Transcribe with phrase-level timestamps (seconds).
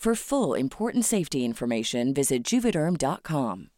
[0.00, 3.68] For full important safety information, visit juvederm.com.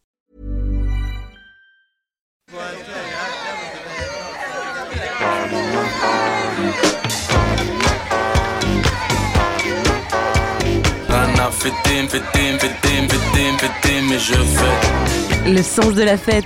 [15.45, 16.45] Le sens de la fête,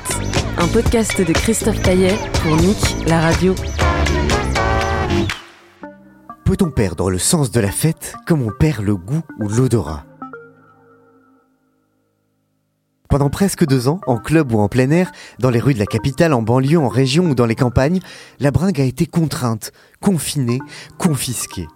[0.56, 3.54] un podcast de Christophe Caillet pour Nick, la radio.
[6.46, 10.06] Peut-on perdre le sens de la fête comme on perd le goût ou l'odorat
[13.08, 15.86] Pendant presque deux ans, en club ou en plein air, dans les rues de la
[15.86, 17.98] capitale, en banlieue, en région ou dans les campagnes,
[18.38, 20.60] la bringue a été contrainte, confinée,
[20.98, 21.66] confisquée.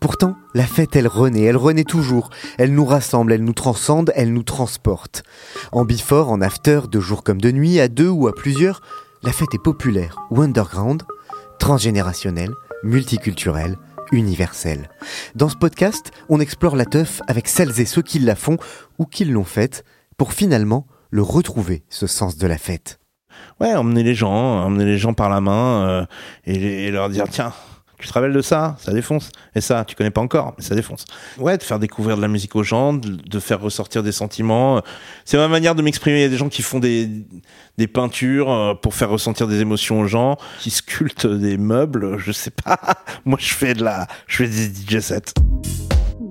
[0.00, 2.30] Pourtant, la fête, elle renaît, elle renaît toujours.
[2.58, 5.22] Elle nous rassemble, elle nous transcende, elle nous transporte.
[5.70, 8.80] En before, en after, de jour comme de nuit, à deux ou à plusieurs,
[9.22, 11.04] la fête est populaire ou underground,
[11.60, 12.50] transgénérationnelle,
[12.82, 13.76] multiculturelle,
[14.12, 14.88] universelle.
[15.34, 18.56] Dans ce podcast, on explore la teuf avec celles et ceux qui la font
[18.98, 19.84] ou qui l'ont faite
[20.16, 22.98] pour finalement le retrouver, ce sens de la fête.
[23.60, 26.06] Ouais, emmener les gens, emmener les gens par la main euh,
[26.44, 27.52] et leur dire tiens,
[27.98, 28.76] tu te rappelles de ça?
[28.78, 29.30] Ça défonce.
[29.54, 31.04] Et ça, tu connais pas encore, mais ça défonce.
[31.38, 34.82] Ouais, de faire découvrir de la musique aux gens, de, faire ressortir des sentiments.
[35.24, 36.18] C'est ma manière de m'exprimer.
[36.18, 37.08] Il y a des gens qui font des,
[37.78, 42.32] des peintures euh, pour faire ressentir des émotions aux gens, qui sculptent des meubles, je
[42.32, 42.78] sais pas.
[43.24, 45.34] Moi, je fais de la, je fais des DJ sets.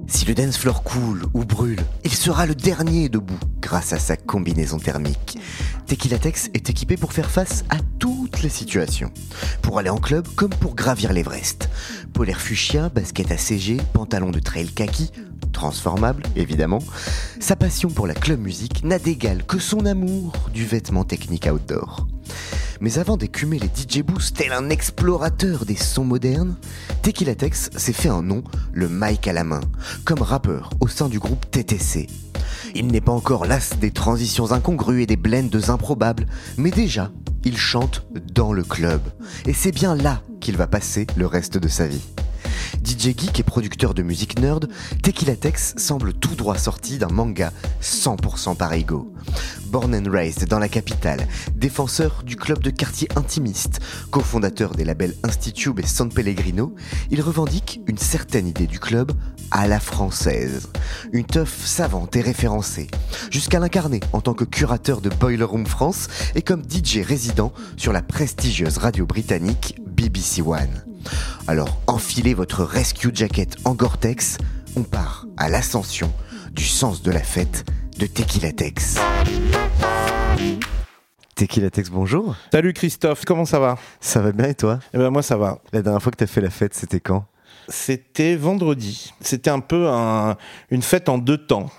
[0.08, 4.16] Si le dance floor coule ou brûle, il sera le dernier debout grâce à sa
[4.16, 5.40] combinaison thermique.
[5.88, 7.78] Tequila Tex est équipé pour faire face à
[8.44, 9.12] les situations.
[9.62, 11.70] Pour aller en club comme pour gravir l'Everest.
[12.14, 15.12] Polaire fuchsia, basket ACG, pantalon de trail kaki,
[15.52, 16.80] transformable évidemment.
[17.40, 22.08] Sa passion pour la club musique n'a d'égal que son amour du vêtement technique outdoor.
[22.82, 26.56] Mais avant d'écumer les DJ Boosts tel un explorateur des sons modernes,
[27.02, 29.62] Tequila Tex s'est fait un nom, le mic à la main,
[30.04, 32.08] comme rappeur au sein du groupe TTC.
[32.74, 36.26] Il n'est pas encore las des transitions incongrues et des blends improbables,
[36.58, 37.12] mais déjà,
[37.46, 39.02] il chante dans le club.
[39.46, 42.02] Et c'est bien là qu'il va passer le reste de sa vie.
[42.84, 44.68] DJ geek et producteur de musique nerd,
[45.02, 47.52] Tequila Tex semble tout droit sorti d'un manga
[47.82, 49.12] 100% par ego.
[49.68, 53.80] Born and raised dans la capitale, défenseur du club de quartier intimiste,
[54.12, 56.76] cofondateur des labels Institube et San Pellegrino,
[57.12, 59.12] il revendique une certaine idée du club
[59.52, 60.70] à la française.
[61.12, 62.88] Une teuf savante et référencée,
[63.32, 67.94] jusqu'à l'incarner en tant que curateur de Boiler Room France et comme DJ résident sur
[67.94, 70.95] la prestigieuse radio britannique BBC One.
[71.48, 74.38] Alors enfilez votre rescue jacket en Gore-Tex,
[74.76, 76.12] on part à l'ascension
[76.52, 77.66] du sens de la fête
[77.98, 78.98] de Tequila Tex.
[81.36, 82.36] Tequila Tex, bonjour.
[82.52, 83.78] Salut Christophe, comment ça va?
[84.00, 84.80] Ça va bien et toi?
[84.94, 85.60] Eh ben moi ça va.
[85.74, 87.26] La dernière fois que t'as fait la fête, c'était quand?
[87.68, 89.14] C'était vendredi.
[89.22, 90.38] C'était un peu un-
[90.70, 91.70] une fête en deux temps.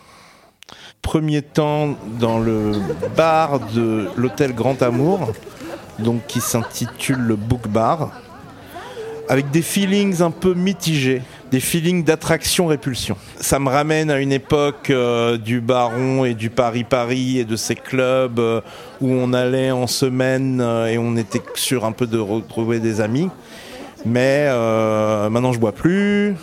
[1.01, 2.73] Premier temps dans le
[3.17, 5.33] bar de l'hôtel Grand Amour,
[6.01, 8.11] donc qui s'intitule le Book Bar,
[9.29, 13.17] avec des feelings un peu mitigés, des feelings d'attraction-répulsion.
[13.41, 17.75] Ça me ramène à une époque euh, du Baron et du Paris-Paris et de ces
[17.75, 18.61] clubs euh,
[19.01, 23.01] où on allait en semaine euh, et on était sûr un peu de retrouver des
[23.01, 23.29] amis.
[24.05, 24.47] Mais
[25.31, 26.37] maintenant je bois plus,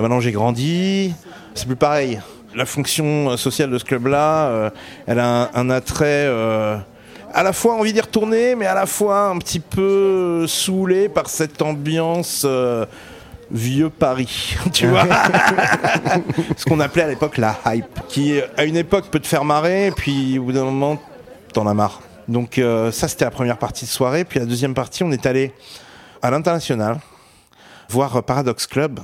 [0.00, 1.14] maintenant j'ai grandi,
[1.54, 2.20] c'est plus pareil.
[2.56, 4.72] La fonction sociale de ce club-là,
[5.06, 6.28] elle a un, attrait
[7.36, 11.28] à la fois envie d'y retourner, mais à la fois un petit peu saoulé par
[11.28, 12.86] cette ambiance euh,
[13.50, 15.04] vieux Paris, tu vois.
[16.56, 19.92] Ce qu'on appelait à l'époque la hype, qui à une époque peut te faire marrer,
[19.94, 20.98] puis au bout d'un moment,
[21.52, 22.00] t'en as marre.
[22.26, 24.24] Donc euh, ça, c'était la première partie de soirée.
[24.24, 25.52] Puis la deuxième partie, on est allé
[26.22, 27.00] à l'international
[27.90, 29.00] voir Paradox Club.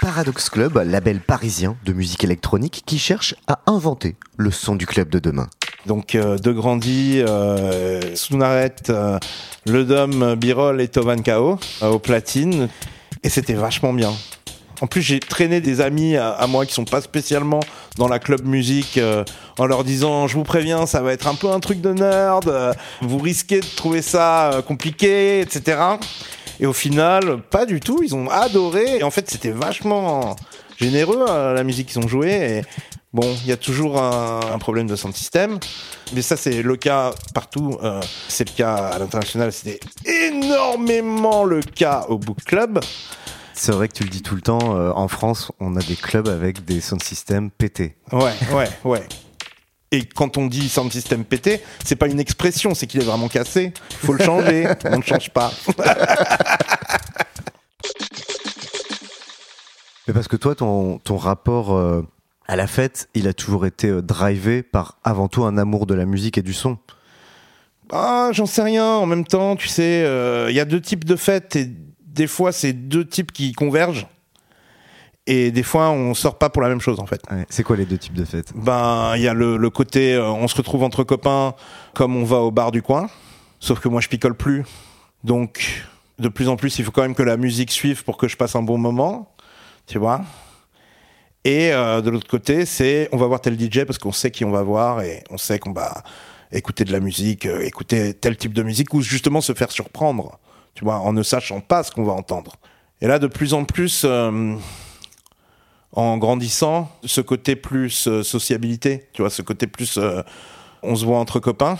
[0.00, 5.08] Paradox Club, label parisien de musique électronique qui cherche à inventer le son du club
[5.08, 5.48] de demain.
[5.86, 9.18] Donc euh, De Grandi, euh, Sunaret, euh,
[9.66, 12.68] Le Birol et Tovan Kao au platine.
[13.22, 14.12] Et c'était vachement bien.
[14.80, 17.60] En plus, j'ai traîné des amis à, moi qui sont pas spécialement
[17.98, 18.98] dans la club musique
[19.56, 22.74] en leur disant Je vous préviens, ça va être un peu un truc de nerd,
[23.00, 25.78] vous risquez de trouver ça compliqué, etc.
[26.58, 28.98] Et au final, pas du tout, ils ont adoré.
[28.98, 30.34] Et en fait, c'était vachement
[30.78, 32.30] généreux euh, la musique qu'ils ont joué.
[32.30, 32.62] Et
[33.12, 35.58] bon, il y a toujours un, un problème de sound system.
[36.14, 37.78] Mais ça, c'est le cas partout.
[37.82, 39.52] euh, c'est le cas à l'international.
[39.52, 42.80] C'était énormément le cas au Book Club.
[43.54, 45.94] C'est vrai que tu le dis tout le temps, euh, en France, on a des
[45.94, 47.96] clubs avec des sound systems pétés.
[48.10, 49.02] Ouais, ouais, ouais.
[49.94, 53.28] Et quand on dit sound system pété, c'est pas une expression, c'est qu'il est vraiment
[53.28, 53.74] cassé.
[54.02, 54.66] Faut le changer.
[54.86, 55.52] on ne change pas.
[60.06, 62.06] Mais parce que toi, ton, ton rapport euh,
[62.46, 65.94] à la fête, il a toujours été euh, drivé par avant tout un amour de
[65.94, 66.78] la musique et du son.
[67.90, 68.84] Ah, j'en sais rien.
[68.84, 71.70] En même temps, tu sais, euh, il y a deux types de fêtes et
[72.06, 74.08] des fois, c'est deux types qui convergent.
[75.28, 77.22] Et des fois, on sort pas pour la même chose, en fait.
[77.30, 77.46] Ouais.
[77.48, 78.52] C'est quoi les deux types de fêtes?
[78.56, 81.54] Ben, il y a le, le côté, on se retrouve entre copains,
[81.94, 83.08] comme on va au bar du coin.
[83.60, 84.64] Sauf que moi, je picole plus.
[85.22, 85.84] Donc,
[86.18, 88.36] de plus en plus, il faut quand même que la musique suive pour que je
[88.36, 89.31] passe un bon moment.
[89.92, 90.22] Tu vois
[91.44, 94.42] Et euh, de l'autre côté, c'est, on va voir tel DJ parce qu'on sait qui
[94.42, 96.02] on va voir et on sait qu'on va
[96.50, 100.38] écouter de la musique, euh, écouter tel type de musique ou justement se faire surprendre.
[100.74, 102.54] Tu vois, en ne sachant pas ce qu'on va entendre.
[103.02, 104.54] Et là, de plus en plus, euh,
[105.92, 109.98] en grandissant, ce côté plus sociabilité, tu vois, ce côté plus
[110.82, 111.76] on se voit entre copains,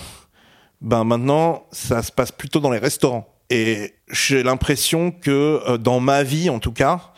[0.82, 3.34] ben maintenant, ça se passe plutôt dans les restaurants.
[3.48, 7.14] Et j'ai l'impression que dans ma vie, en tout cas,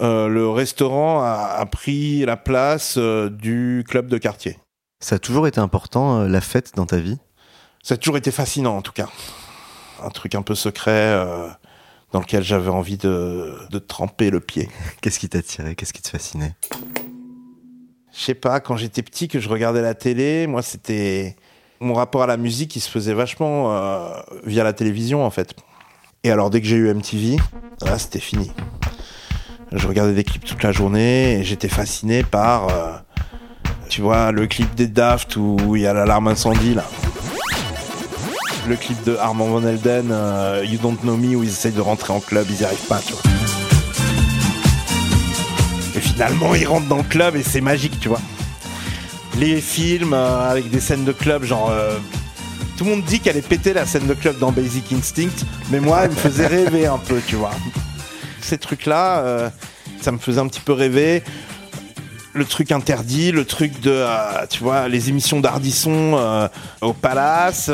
[0.00, 4.58] euh, le restaurant a, a pris la place euh, du club de quartier.
[5.00, 7.18] Ça a toujours été important, euh, la fête dans ta vie?
[7.82, 9.08] Ça a toujours été fascinant, en tout cas.
[10.02, 11.16] Un truc un peu secret
[12.12, 14.68] dans lequel j'avais envie de, de tremper le pied.
[15.00, 15.74] Qu'est-ce qui t'attirait?
[15.74, 16.54] Qu'est-ce qui te fascinait?
[18.12, 21.36] Je sais pas, quand j'étais petit, que je regardais la télé, moi, c'était.
[21.80, 23.68] Mon rapport à la musique, il se faisait vachement
[24.44, 25.54] via la télévision, en fait.
[26.22, 27.36] Et alors, dès que j'ai eu MTV,
[27.82, 28.50] là, c'était fini.
[29.72, 32.68] Je regardais des clips toute la journée et j'étais fasciné par.
[32.68, 32.92] euh,
[33.88, 36.84] tu vois, le clip des Daft où il y a l'alarme incendie, là.
[38.66, 41.80] Le clip de Armand Van Helden, euh, You Don't Know Me, où ils essayent de
[41.80, 43.22] rentrer en club, ils n'y arrivent pas, tu vois.
[45.96, 48.20] Et finalement, ils rentrent dans le club et c'est magique, tu vois.
[49.38, 51.72] Les films euh, avec des scènes de club, genre.
[52.78, 55.80] tout le monde dit qu'elle est pétée la scène de club dans Basic Instinct, mais
[55.80, 57.50] moi, elle me faisait rêver un peu, tu vois.
[58.44, 59.50] Ces trucs-là, euh,
[60.02, 61.22] ça me faisait un petit peu rêver.
[62.34, 66.48] Le truc interdit, le truc de, euh, tu vois, les émissions d'Ardisson euh,
[66.82, 67.70] au Palace,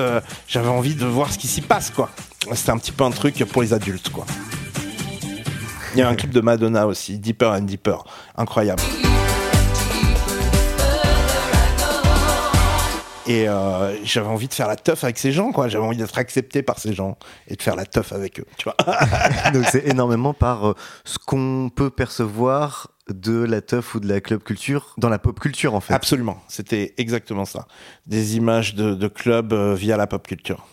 [0.46, 2.11] j'avais envie de voir ce qui s'y passe, quoi.
[2.55, 4.26] C'était un petit peu un truc pour les adultes, quoi.
[5.94, 8.05] Il y a un clip de Madonna aussi, Deeper and Deeper,
[8.37, 8.82] incroyable.
[13.26, 15.69] Et euh, j'avais envie de faire la teuf avec ces gens, quoi.
[15.69, 17.19] J'avais envie d'être accepté par ces gens
[17.49, 18.76] et de faire la teuf avec eux, tu vois.
[19.52, 20.75] Donc c'est énormément par euh,
[21.05, 25.39] ce qu'on peut percevoir de la teuf ou de la club culture dans la pop
[25.39, 25.93] culture en fait.
[25.93, 27.67] Absolument, c'était exactement ça.
[28.06, 30.67] Des images de, de clubs euh, via la pop culture.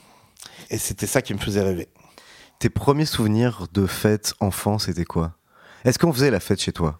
[0.69, 1.89] Et c'était ça qui me faisait rêver.
[2.59, 5.33] Tes premiers souvenirs de fête enfant, c'était quoi?
[5.83, 6.99] Est-ce qu'on faisait la fête chez toi?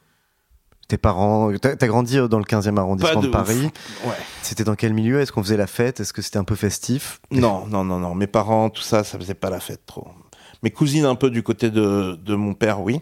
[0.87, 3.27] Tes parents, t'as as grandi dans le 15e arrondissement de.
[3.27, 3.69] Paris.
[4.05, 4.13] Ouais.
[4.41, 5.19] C'était dans quel milieu?
[5.19, 5.99] Est-ce qu'on faisait la fête?
[5.99, 7.19] Est-ce que c'était un peu festif?
[7.29, 8.15] Non, non, non, non.
[8.15, 10.07] Mes parents, tout ça, ça faisait pas la fête trop.
[10.63, 13.01] Mes cousines, un peu du côté de, de mon père, oui.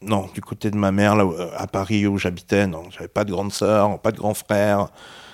[0.00, 2.84] Non, du côté de ma mère, là, euh, à Paris où j'habitais, non.
[2.90, 4.88] J'avais pas de grande sœur, pas de grand frère,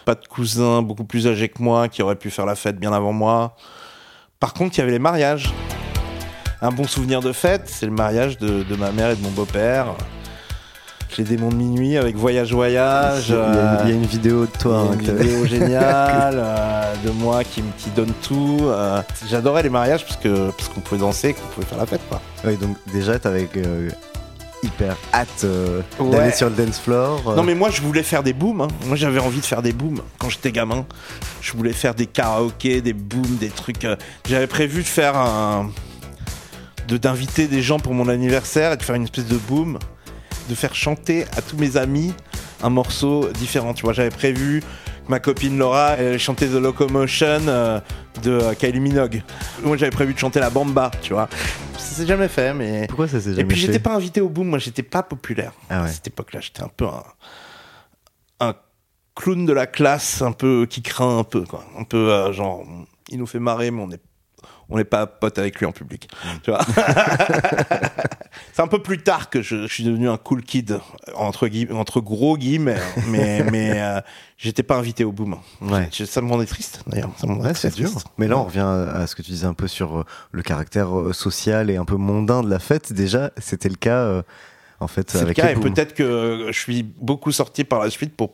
[0.06, 2.94] pas de cousins beaucoup plus âgés que moi qui auraient pu faire la fête bien
[2.94, 3.56] avant moi.
[4.40, 5.52] Par contre, il y avait les mariages.
[6.62, 9.30] Un bon souvenir de fête, c'est le mariage de, de ma mère et de mon
[9.32, 9.88] beau-père.
[11.18, 13.28] Les démons de minuit avec Voyage Voyage.
[13.28, 14.78] il, y a, euh, il y a une vidéo de toi.
[14.90, 18.58] hein, une vidéo géniale euh, de moi qui, me- qui donne tout.
[18.62, 19.02] euh.
[19.28, 22.20] J'adorais les mariages parce que parce qu'on pouvait danser, qu'on pouvait faire la fête quoi.
[22.44, 23.90] Ouais, donc déjà, t'avais euh,
[24.62, 26.10] hyper hâte euh, Ouais.
[26.10, 27.22] d'aller sur le dance floor.
[27.28, 27.36] euh.
[27.36, 28.62] Non mais moi je voulais faire des booms.
[28.62, 28.68] hein.
[28.86, 30.86] Moi j'avais envie de faire des booms quand j'étais gamin.
[31.42, 33.84] Je voulais faire des karaokés, des booms, des trucs.
[33.84, 33.96] euh.
[34.26, 35.68] J'avais prévu de faire un
[36.88, 39.78] de d'inviter des gens pour mon anniversaire et de faire une espèce de boom,
[40.48, 42.12] de faire chanter à tous mes amis
[42.62, 43.74] un morceau différent.
[43.74, 44.62] Tu vois, j'avais prévu
[45.08, 47.80] Ma copine Laura, elle chantait The Locomotion euh,
[48.22, 49.22] de euh, Kylie Minogue.
[49.62, 51.28] Moi, j'avais prévu de chanter la Bamba, tu vois.
[51.76, 52.86] Ça s'est jamais fait, mais.
[52.86, 54.48] Pourquoi ça s'est jamais Et puis, j'étais fait pas invité au boom.
[54.48, 55.88] Moi, j'étais pas populaire Ah ouais.
[55.88, 56.40] à cette époque-là.
[56.40, 57.02] J'étais un peu un,
[58.40, 58.54] un
[59.16, 61.64] clown de la classe, un peu qui craint un peu, quoi.
[61.76, 62.64] Un peu euh, genre,
[63.08, 64.00] il nous fait marrer, mais on est
[64.72, 66.08] on n'est pas pote avec lui en public.
[66.42, 66.60] Tu vois
[68.52, 70.78] C'est un peu plus tard que je, je suis devenu un cool kid
[71.14, 73.02] entre gui- entre gros guillemets, hein.
[73.08, 74.00] mais mais euh,
[74.36, 75.36] j'étais pas invité au boom.
[75.60, 75.88] Ouais.
[75.92, 77.10] Je- ça me rendait triste d'ailleurs.
[77.18, 77.90] Ça me rendait Ouais, c'est dur.
[78.18, 78.60] Mais là, on revient
[78.94, 81.84] à ce que tu disais un peu sur euh, le caractère euh, social et un
[81.84, 82.92] peu mondain de la fête.
[82.92, 84.22] Déjà, c'était le cas, euh,
[84.80, 87.80] en fait, C'est le avec cas, les et peut-être que je suis beaucoup sorti par
[87.80, 88.32] la suite pour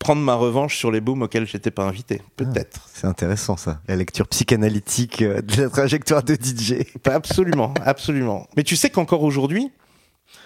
[0.00, 2.22] prendre ma revanche sur les booms auxquels j'étais pas invité.
[2.36, 2.88] Peut-être.
[2.92, 3.80] C'est intéressant, ça.
[3.86, 6.84] La lecture psychanalytique euh, de la trajectoire de DJ.
[7.02, 8.48] Pas absolument, absolument.
[8.56, 9.70] Mais tu sais qu'encore aujourd'hui,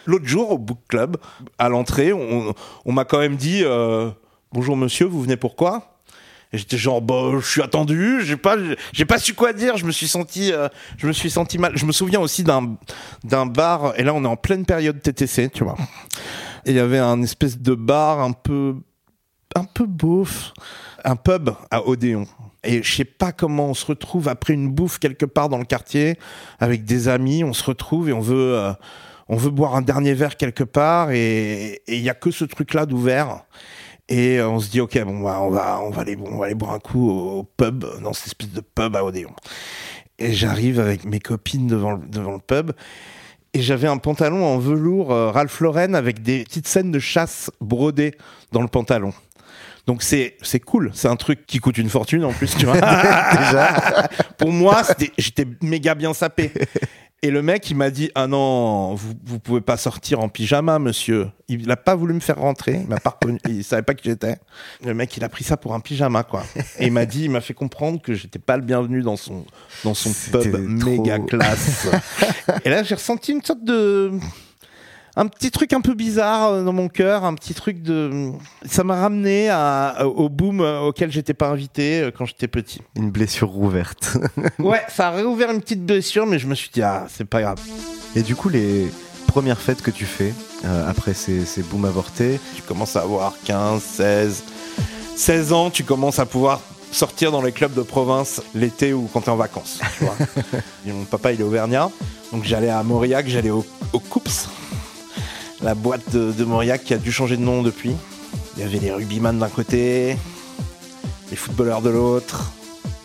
[0.07, 1.17] l'autre jour au book club,
[1.59, 2.53] à l'entrée, on,
[2.85, 4.11] on m'a quand même dit euh,
[4.53, 6.01] bonjour monsieur, vous venez pourquoi
[6.53, 8.57] Et j'étais genre bah je suis attendu, j'ai pas
[8.93, 11.77] j'ai pas su quoi dire, je me suis senti euh, je me suis senti mal.
[11.77, 12.77] Je me souviens aussi d'un
[13.23, 15.77] d'un bar et là on est en pleine période TTC, tu vois.
[16.67, 18.75] Et il y avait un espèce de bar un peu
[19.55, 20.53] un peu beauf,
[21.05, 22.27] un pub à Odéon.
[22.63, 25.65] Et je sais pas comment on se retrouve après une bouffe quelque part dans le
[25.65, 26.19] quartier
[26.61, 28.73] avec des amis, on se retrouve et on veut euh,
[29.29, 32.75] on veut boire un dernier verre quelque part et il y a que ce truc
[32.75, 33.45] là d'ouvert.
[34.09, 36.55] Et euh, on se dit ok bon on va on va aller on va aller
[36.55, 39.33] boire un coup au pub dans cette espèce de pub à Odéon.
[40.19, 42.73] Et j'arrive avec mes copines devant le, devant le pub
[43.55, 47.51] et j'avais un pantalon en velours euh, Ralph Lauren avec des petites scènes de chasse
[47.61, 48.15] brodées
[48.53, 49.13] dans le pantalon.
[49.87, 52.75] Donc c'est c'est cool, c'est un truc qui coûte une fortune en plus, tu vois.
[52.81, 54.09] Déjà.
[54.38, 54.83] Pour moi,
[55.19, 56.53] j'étais méga bien sapé.
[57.25, 60.79] Et le mec, il m'a dit Ah non, vous, vous pouvez pas sortir en pyjama,
[60.79, 61.31] monsieur.
[61.49, 62.81] Il a pas voulu me faire rentrer.
[62.83, 63.38] Il m'a pas reconnu.
[63.49, 64.37] Il savait pas qui j'étais.
[64.85, 66.45] Le mec, il a pris ça pour un pyjama, quoi.
[66.79, 69.47] Et il m'a dit Il m'a fait comprendre que j'étais pas le bienvenu dans son,
[69.85, 71.88] dans son C'était pub méga classe.
[72.67, 74.12] Et là, j'ai ressenti une sorte de.
[75.16, 78.33] Un petit truc un peu bizarre euh, dans mon cœur, un petit truc de.
[78.68, 82.80] Ça m'a ramené à, au boom euh, auquel j'étais pas invité euh, quand j'étais petit.
[82.97, 84.16] Une blessure rouverte.
[84.59, 87.42] Ouais, ça a réouvert une petite blessure, mais je me suis dit, ah, c'est pas
[87.42, 87.59] grave.
[88.16, 88.90] Et du coup, les
[89.26, 90.33] premières fêtes que tu fais
[90.64, 94.44] euh, après ces, ces booms avortés, Tu commences à avoir 15, 16,
[95.16, 96.61] 16 ans, tu commences à pouvoir
[96.92, 99.80] sortir dans les clubs de province l'été ou quand t'es en vacances.
[99.99, 100.16] Tu vois.
[100.87, 101.90] Et mon papa, il est auvergnat,
[102.33, 104.49] donc j'allais à Mauriac, j'allais au, au Coups,
[105.64, 107.97] la boîte de, de Mauriac qui a dû changer de nom depuis.
[108.56, 110.16] Il y avait les rugbyman d'un côté,
[111.30, 112.52] les footballeurs de l'autre,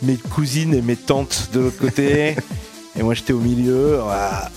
[0.02, 2.36] mes cousines et mes tantes de l'autre côté,
[2.98, 4.52] et moi j'étais au milieu à,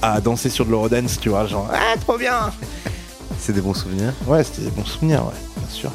[0.00, 2.50] à danser sur de l'eurodance, tu vois, genre ah trop bien.
[3.38, 4.14] c'est des bons souvenirs.
[4.26, 5.92] Ouais, c'était des bons souvenirs, ouais, bien sûr.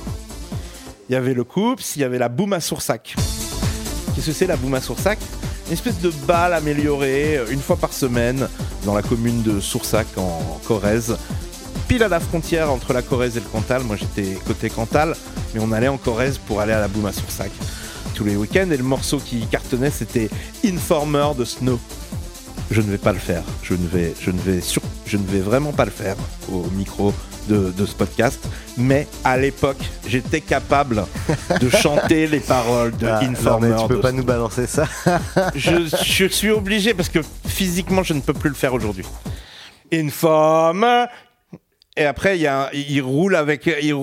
[1.10, 3.16] Il y avait le Coups, il y avait la Boum à Soursac.
[4.14, 5.18] Qu'est-ce que c'est la Boum à Soursac?
[5.68, 8.48] Une espèce de balle améliorée euh, une fois par semaine
[8.86, 11.18] dans la commune de Soursac en Corrèze.
[11.88, 13.84] Pile à la frontière entre la Corrèze et le Cantal.
[13.84, 15.16] Moi j'étais côté Cantal,
[15.54, 17.52] mais on allait en Corrèze pour aller à la Boum à Soursac
[18.14, 18.70] tous les week-ends.
[18.72, 20.30] Et le morceau qui cartonnait c'était
[20.66, 21.80] Informer de Snow.
[22.70, 23.44] Je ne vais pas le faire.
[23.64, 26.18] Je ne vais, je ne vais, sur- je ne vais vraiment pas le faire
[26.52, 27.14] au micro
[27.48, 28.46] de, de ce podcast.
[28.76, 31.06] Mais à l'époque, j'étais capable
[31.62, 33.70] de chanter les paroles de Ah, non, Informer.
[33.70, 34.86] mais tu peux de pas nous balancer ça.
[35.56, 39.06] je, je suis obligé parce que physiquement, je ne peux plus le faire aujourd'hui.
[39.94, 41.06] Informer.
[41.98, 43.94] Et après, il, roule avec, il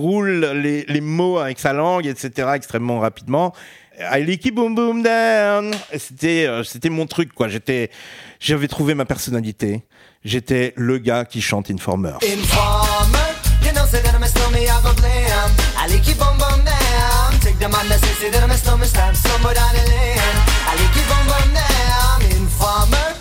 [0.89, 3.55] les, mots avec sa langue, etc., extrêmement rapidement.
[4.01, 5.73] I like boom boom down.
[5.97, 7.47] C'était, euh, c'était mon truc, quoi.
[8.41, 9.85] J'avais trouvé ma personnalité.
[10.25, 12.15] J'étais le gars qui chante Informer.
[12.21, 12.37] I.
[15.79, 16.19] I like
[16.65, 17.39] down.
[17.41, 17.69] Take the.
[22.41, 23.15] Informer.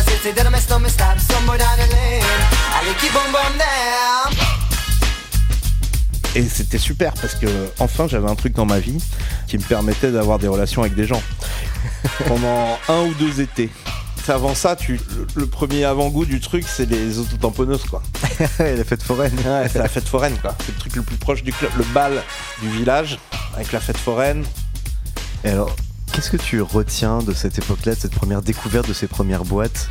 [0.00, 2.22] That somewhere down the lane.
[3.58, 4.32] Down.
[6.34, 7.46] Et c'était super parce que
[7.78, 8.98] enfin j'avais un truc dans ma vie
[9.46, 11.22] qui me permettait d'avoir des relations avec des gens
[12.28, 13.68] pendant un ou deux étés.
[14.28, 18.00] Avant ça, tu, le, le premier avant-goût du truc, c'est les autotamponneuses, quoi.
[18.60, 19.34] la fête foraine.
[19.44, 20.54] Ouais, c'est la fête foraine, quoi.
[20.64, 22.22] C'est le truc le plus proche du club, le bal
[22.62, 23.18] du village,
[23.56, 24.44] avec la fête foraine.
[25.42, 25.74] Et alors,
[26.12, 29.88] qu'est-ce que tu retiens de cette époque-là, de cette première découverte de ces premières boîtes?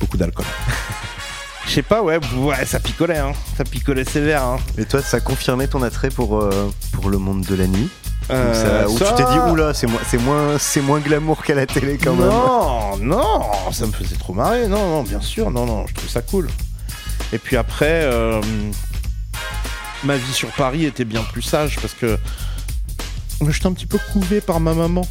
[0.00, 0.46] Beaucoup d'alcool.
[1.66, 3.32] Je sais pas, ouais, ouais, ça picolait, hein.
[3.56, 4.56] Ça picolait sévère, hein.
[4.76, 7.88] Et toi, ça a confirmé ton attrait pour, euh, pour le monde de la nuit?
[8.28, 11.42] Ou Euh, ça- ça- tu t'es dit, oula, c'est moins, c'est moins, c'est moins glamour
[11.42, 14.66] qu'à la télé quand même non, non, ça me faisait trop marrer.
[14.68, 16.48] Non, non, bien sûr, non, non, je trouve ça cool.
[17.32, 18.40] Et puis après, euh,
[20.04, 22.18] ma vie sur Paris était bien plus sage parce que
[23.48, 25.06] j'étais un petit peu couvé par ma maman.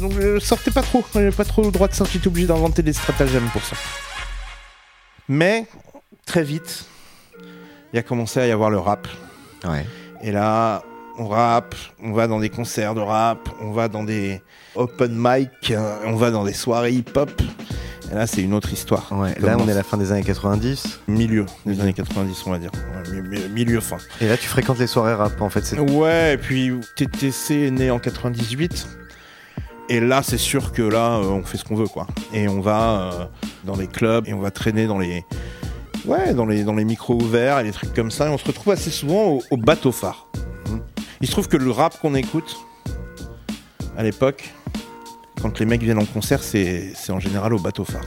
[0.00, 2.92] Donc je sortais pas trop, j'avais pas trop le droit de sortir, obligé d'inventer des
[2.92, 3.76] stratagèmes pour ça.
[5.28, 5.66] Mais
[6.26, 6.84] très vite,
[7.92, 9.06] il a commencé à y avoir le rap.
[9.64, 9.86] Ouais.
[10.22, 10.82] Et là,
[11.18, 14.42] on rappe, on va dans des concerts de rap, on va dans des
[14.74, 17.30] open mic, euh, on va dans des soirées hip-hop.
[18.10, 19.06] Et là, c'est une autre histoire.
[19.12, 21.00] Ouais, là on est à la fin des années 90.
[21.06, 22.70] Milieu des années 90, on va dire.
[23.04, 23.98] Ouais, milieu fin.
[24.20, 25.64] Et là tu fréquentes les soirées rap en fait.
[25.64, 28.88] c'est- Ouais, et puis TTC est né en 98.
[29.90, 32.06] Et là, c'est sûr que là, euh, on fait ce qu'on veut, quoi.
[32.32, 33.26] Et on va euh,
[33.64, 35.24] dans les clubs et on va traîner dans les,
[36.84, 38.28] micros ouverts et des trucs comme ça.
[38.28, 40.28] Et on se retrouve assez souvent au, au bateau phare.
[41.20, 42.56] Il se trouve que le rap qu'on écoute
[43.96, 44.54] à l'époque,
[45.42, 48.06] quand les mecs viennent en concert, c'est en général au bateau phare.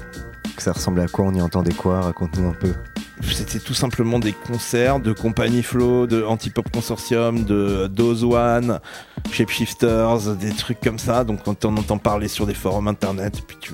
[0.60, 1.26] Ça ressemblait à quoi?
[1.26, 2.00] On y entendait quoi?
[2.00, 2.74] Raconte-nous un peu.
[3.22, 8.80] C'était tout simplement des concerts de Compagnie Flow, de Antipop Consortium, de Dose One,
[9.32, 11.24] Shapeshifters, des trucs comme ça.
[11.24, 13.74] Donc quand on entend parler sur des forums internet, puis tu,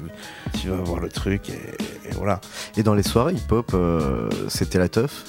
[0.61, 2.41] tu vas voir le truc et, et voilà.
[2.77, 5.23] Et dans les soirées hip-hop, euh, c'était la teuf?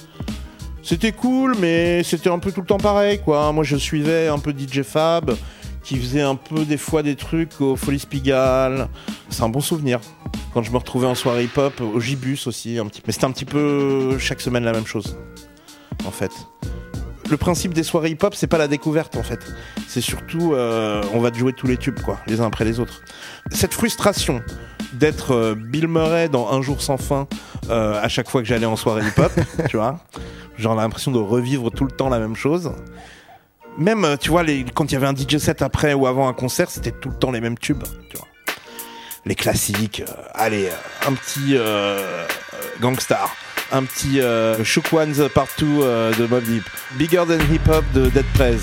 [0.83, 3.53] C'était cool, mais c'était un peu tout le temps pareil, quoi.
[3.53, 5.37] Moi, je suivais un peu DJ Fab,
[5.83, 8.89] qui faisait un peu des fois des trucs au Folies Pigalle.
[9.29, 10.01] C'est un bon souvenir.
[10.53, 13.03] Quand je me retrouvais en soirée hip-hop, au Gibus aussi, un petit.
[13.07, 15.17] Mais c'était un petit peu chaque semaine la même chose,
[16.07, 16.33] en fait.
[17.31, 19.39] Le principe des soirées hip-hop, c'est pas la découverte, en fait.
[19.87, 23.03] C'est surtout, euh, on va jouer tous les tubes, quoi, les uns après les autres.
[23.53, 24.43] Cette frustration
[24.95, 27.29] d'être euh, Bill Murray dans Un jour sans fin
[27.69, 29.31] euh, à chaque fois que j'allais en soirée hip-hop,
[29.69, 30.01] tu vois.
[30.59, 32.73] Genre l'impression de revivre tout le temps la même chose.
[33.79, 36.33] Même, euh, tu vois, quand il y avait un DJ set après ou avant un
[36.33, 38.27] concert, c'était tout le temps les mêmes tubes, tu vois.
[39.27, 42.27] Les classiques, euh, allez, euh, un petit euh,
[42.81, 43.35] Gangstar,
[43.71, 44.21] un petit
[44.65, 48.57] Shook Ones Partout de Bob Deep, Bigger Than Hip Hop de Dead Prez,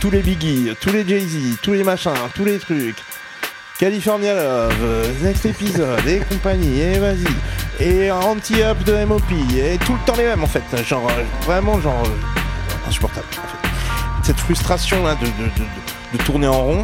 [0.00, 2.96] tous les Biggie, tous les Jay-Z, tous les machins, tous les trucs.
[3.78, 7.26] California Love, Next Episode et compagnie, et vas-y.
[7.80, 9.22] Et anti-up de MOP,
[9.56, 10.62] et tout le temps les mêmes en fait.
[10.84, 11.10] Genre,
[11.46, 12.04] vraiment, genre,
[12.86, 13.26] insupportable.
[14.22, 16.82] Cette frustration là de, de, de- de tourner en rond,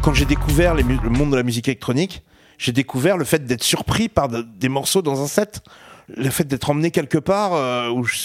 [0.00, 2.22] quand j'ai découvert le monde de la musique électronique,
[2.58, 5.60] j'ai découvert le fait d'être surpris par de- des morceaux dans un set.
[6.08, 8.16] Le fait d'être emmené quelque part euh, où, je,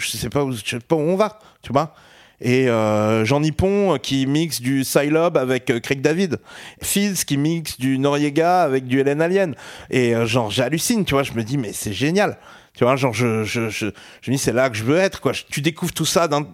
[0.00, 1.94] sais pas où, je sais pas où on va, tu vois.
[2.40, 6.38] Et euh, Jean Nippon euh, qui mixe du Psylob avec Craig David.
[6.82, 9.54] Fizz qui mixe du Noriega avec du Hélène Alien.
[9.90, 11.22] Et genre, j'hallucine, tu vois.
[11.22, 12.38] Je me dis, mais c'est génial.
[12.74, 13.86] Tu vois, genre, je, je, je,
[14.20, 15.32] je me dis, c'est là que je veux être, quoi.
[15.48, 16.46] Tu découvres tout ça d'un-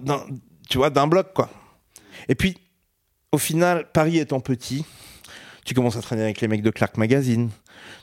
[0.72, 1.50] tu vois, d'un bloc, quoi.
[2.30, 2.56] Et puis,
[3.30, 4.86] au final, Paris étant petit,
[5.66, 7.50] tu commences à traîner avec les mecs de Clark Magazine.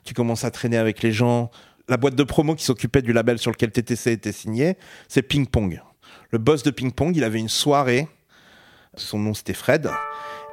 [0.04, 1.50] Tu commences à traîner avec les gens.
[1.88, 4.78] La boîte de promo qui s'occupait du label sur lequel TTC était signé,
[5.08, 5.82] c'est Ping Pong.
[6.30, 8.08] Le boss de Ping Pong, il avait une soirée.
[8.94, 9.90] Son nom c'était Fred.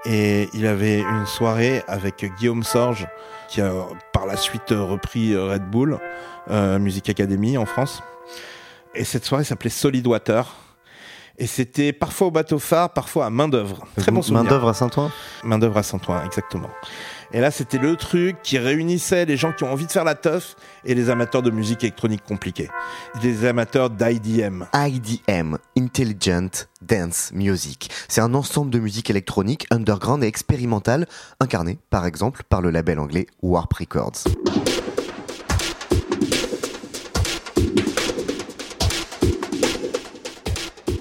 [0.06, 3.06] Et il avait une soirée avec Guillaume Sorge,
[3.50, 3.74] qui a
[4.14, 5.98] par la suite repris Red Bull,
[6.48, 8.02] euh, Music Academy en France.
[8.94, 10.56] Et cette soirée s'appelait Solid Water.
[11.38, 13.86] Et c'était parfois au bateau phare, parfois à main d'œuvre.
[13.96, 14.44] Très bon souvenir.
[14.44, 15.10] Main d'œuvre à Saint-Ouen
[15.44, 16.70] Main d'œuvre à Saint-Ouen, exactement.
[17.32, 20.14] Et là, c'était le truc qui réunissait les gens qui ont envie de faire la
[20.14, 22.68] teuf et les amateurs de musique électronique compliquée.
[23.22, 24.64] Les amateurs d'IDM.
[24.72, 27.90] IDM, Intelligent Dance Music.
[28.08, 31.06] C'est un ensemble de musique électronique underground et expérimentale,
[31.40, 34.24] incarné par exemple par le label anglais Warp Records.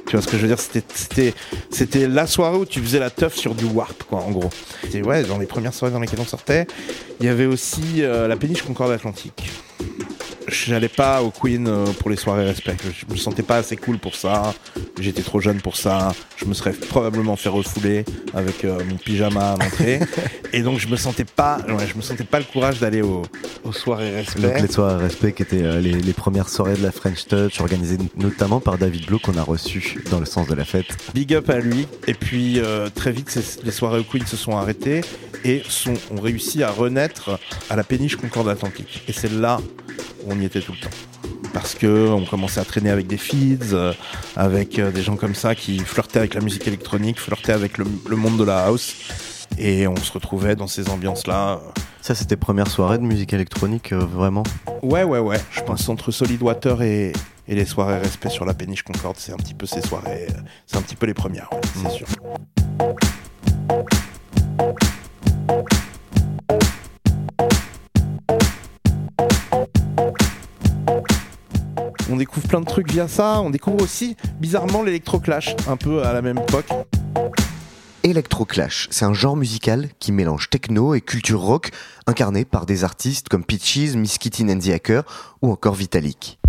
[0.06, 0.60] Tu vois ce que je veux dire?
[0.60, 1.34] C'était,
[1.70, 4.50] c'était, la soirée où tu faisais la teuf sur du warp, quoi, en gros.
[4.84, 6.68] C'était, ouais, dans les premières soirées dans lesquelles on sortait.
[7.20, 9.52] Il y avait aussi euh, la péniche Concorde Atlantique.
[10.48, 12.76] J'allais pas au Queen euh, pour les soirées respect.
[12.84, 14.54] Je me sentais pas assez cool pour ça.
[15.00, 16.14] J'étais trop jeune pour ça.
[16.38, 20.00] Je me serais probablement fait refouler avec euh, mon pyjama à l'entrée.
[20.54, 23.24] Et donc je me sentais pas, ouais, je me sentais pas le courage d'aller au-
[23.64, 24.42] aux soirées respect.
[24.42, 27.60] Donc les soirées respect qui étaient euh, les, les premières soirées de la French Touch
[27.60, 30.86] organisées notamment par David Blow qu'on a reçu dans le sens de la fête.
[31.14, 31.88] Big up à lui.
[32.08, 35.02] Et puis euh, très vite, les soirées au Queen se sont arrêtées
[35.44, 39.04] et sont, ont réussi à renaître à la péniche Concorde Atlantique.
[39.08, 39.60] Et c'est là
[40.28, 40.96] on y était tout le temps.
[41.54, 43.94] Parce que on commençait à traîner avec des feeds, euh,
[44.36, 47.86] avec euh, des gens comme ça qui flirtaient avec la musique électronique, flirtaient avec le,
[48.10, 48.96] le monde de la house.
[49.58, 51.62] Et on se retrouvait dans ces ambiances-là.
[52.02, 54.44] Ça c'était première soirée de musique électronique euh, vraiment?
[54.84, 55.40] Ouais, ouais, ouais.
[55.52, 57.14] Je pense entre Solid Water et,
[57.48, 60.28] et les soirées respect sur la péniche Concorde, c'est un petit peu ces soirées.
[60.66, 62.08] C'est un petit peu les premières, ouais, c'est sûr.
[72.16, 73.42] On découvre plein de trucs via ça.
[73.42, 76.70] On découvre aussi, bizarrement, l'électroclash, un peu à la même époque.
[78.04, 81.72] Electroclash, c'est un genre musical qui mélange techno et culture rock,
[82.08, 85.04] incarné par des artistes comme Peaches, Miss Kitty and the Hacker
[85.42, 86.40] ou encore Vitalik.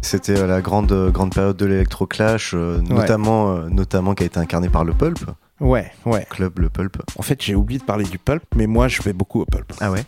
[0.00, 4.26] C'était euh, la grande, euh, grande période de l'électroclash, euh, notamment, euh, notamment qui a
[4.26, 5.18] été incarné par le Pulp,
[5.58, 6.24] Ouais, ouais.
[6.30, 7.02] club le Pulp.
[7.18, 9.72] En fait, j'ai oublié de parler du pulp, mais moi, je vais beaucoup au pulp.
[9.80, 10.04] Ah ouais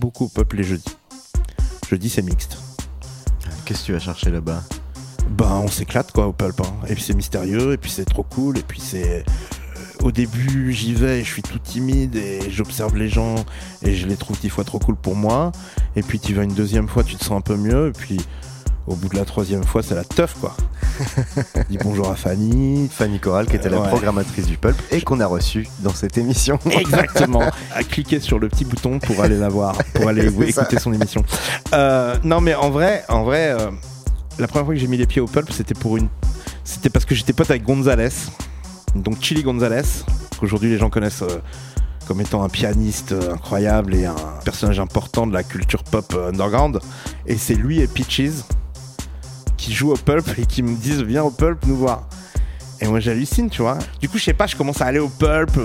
[0.00, 0.96] Beaucoup au pulp les jeudis.
[1.94, 2.58] Jeudi, c'est mixte.
[3.64, 4.64] Qu'est-ce que tu vas chercher là-bas?
[5.30, 6.60] Ben, on s'éclate quoi au pulp.
[6.60, 6.74] hein.
[6.88, 9.20] Et puis c'est mystérieux, et puis c'est trop cool, et puis c'est.
[9.20, 9.22] euh,
[10.02, 13.36] Au début, j'y vais, et je suis tout timide et j'observe les gens
[13.82, 15.52] et je les trouve dix fois trop cool pour moi.
[15.94, 17.86] Et puis tu vas une deuxième fois, tu te sens un peu mieux.
[17.90, 18.16] Et puis
[18.86, 20.54] au bout de la troisième fois, c'est la teuf quoi.
[21.70, 22.88] Dis bonjour à Fanny.
[22.92, 23.88] Fanny Corral, qui était la Ouais.
[23.88, 26.58] programmatrice du Pulp et qu'on a reçue dans cette émission.
[26.70, 27.42] Exactement.
[27.74, 30.62] à cliquer sur le petit bouton pour aller la voir, pour aller ça.
[30.62, 31.24] écouter son émission.
[31.72, 33.70] Euh, non, mais en vrai, en vrai, euh,
[34.38, 36.08] la première fois que j'ai mis les pieds au pulp, c'était pour une,
[36.62, 38.10] c'était parce que j'étais pote avec Gonzalez,
[38.94, 39.82] donc Chili Gonzalez,
[40.38, 41.22] qu'aujourd'hui les gens connaissent.
[41.22, 41.38] euh,
[42.06, 46.78] comme étant un pianiste incroyable et un personnage important de la culture pop underground.
[47.26, 48.42] Et c'est lui et Peaches
[49.56, 52.08] qui jouent au pulp et qui me disent viens au pulp nous voir.
[52.80, 53.78] Et moi j'hallucine, tu vois.
[54.00, 55.58] Du coup, je sais pas, je commence à aller au pulp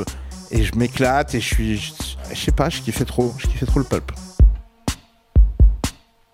[0.51, 1.77] et je m'éclate et je suis.
[1.77, 3.33] Je, sais pas, je kiffais trop.
[3.37, 4.11] Je kiffais trop le pulp.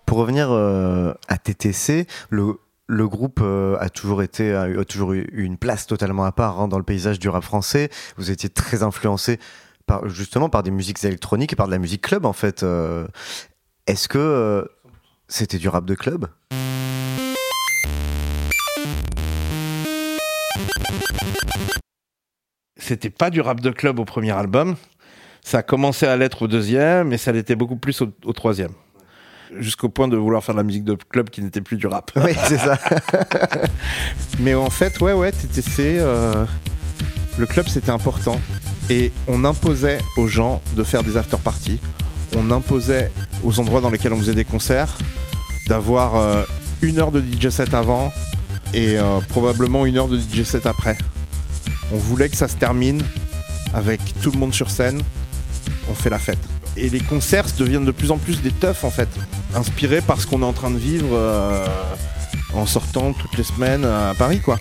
[0.04, 5.28] Pour revenir euh, à TTC, le, le groupe euh, a toujours été a, toujours eu
[5.32, 7.90] une place totalement à part hein, dans le paysage du rap français.
[8.16, 9.40] Vous étiez très influencé
[9.86, 12.62] par justement par des musiques électroniques et par de la musique club en fait.
[12.62, 13.08] Euh,
[13.86, 14.70] Est-ce que
[15.28, 16.28] c'était du rap de club?
[22.86, 24.76] C'était pas du rap de club au premier album.
[25.42, 28.70] Ça a commencé à l'être au deuxième, mais ça l'était beaucoup plus au, au troisième.
[29.58, 32.12] Jusqu'au point de vouloir faire de la musique de club qui n'était plus du rap.
[32.14, 32.78] Oui, c'est ça.
[34.38, 36.46] Mais en fait, ouais, ouais, TTC, euh,
[37.38, 38.40] le club c'était important.
[38.88, 41.80] Et on imposait aux gens de faire des after parties.
[42.36, 43.10] On imposait
[43.42, 44.96] aux endroits dans lesquels on faisait des concerts
[45.66, 46.44] d'avoir euh,
[46.82, 48.12] une heure de DJ set avant
[48.74, 50.96] et euh, probablement une heure de DJ set après.
[51.92, 53.02] On voulait que ça se termine
[53.74, 55.02] avec tout le monde sur scène.
[55.88, 56.38] On fait la fête.
[56.76, 59.08] Et les concerts deviennent de plus en plus des teufs en fait,
[59.54, 61.66] inspirés par ce qu'on est en train de vivre euh,
[62.54, 64.58] en sortant toutes les semaines à Paris quoi.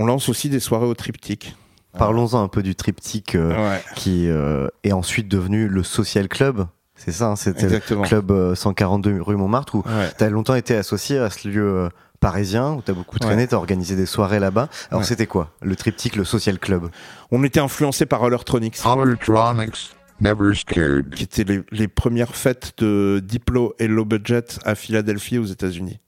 [0.00, 1.56] On lance aussi des soirées au triptyque.
[1.98, 6.66] Parlons-en un peu du triptyque euh, Ouais, qui euh, est ensuite devenu le Social Club.
[6.96, 10.10] C'est ça, hein, c'était le club euh, 142 rue Montmartre où Ouais.
[10.16, 13.46] T'as longtemps été associé à ce lieu euh, parisien où t'as beaucoup traîné, Ouais.
[13.48, 14.68] t'as organisé des soirées là-bas.
[14.90, 15.06] Alors Ouais.
[15.06, 16.88] c'était quoi Le triptyque, le social club?
[17.30, 21.14] On était influencé par Electronics, Hollertronics never scared.
[21.14, 26.00] qui étaient les, les premières fêtes de Diplo et Low Budget à Philadelphie aux États-Unis.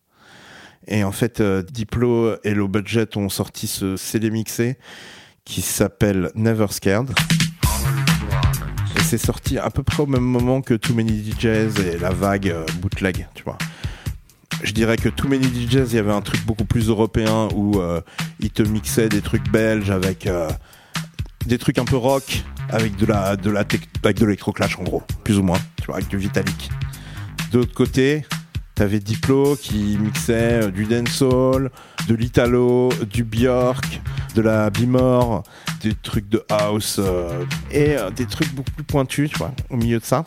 [0.89, 4.77] Et en fait, euh, Diplo et Low Budget ont sorti ce CD mixé
[5.45, 7.11] qui s'appelle Never Scared.
[8.97, 12.11] Et c'est sorti à peu près au même moment que Too Many DJs et la
[12.11, 13.59] vague euh, bootleg, tu vois.
[14.63, 17.81] Je dirais que Too Many DJs, il y avait un truc beaucoup plus européen où
[17.81, 18.01] euh,
[18.41, 20.51] ils te mixaient des trucs belges avec euh,
[21.47, 25.43] des trucs un peu rock, avec de la, avec de l'électroclash en gros, plus ou
[25.43, 26.71] moins, tu vois, avec du Vitalik.
[27.53, 28.27] De l'autre côté,
[28.75, 31.71] t'avais Diplo qui mixait euh, du dancehall,
[32.07, 34.01] de l'italo, du Björk,
[34.35, 35.43] de la Bimor,
[35.83, 39.77] des trucs de house euh, et euh, des trucs beaucoup plus pointus, tu vois, au
[39.77, 40.25] milieu de ça.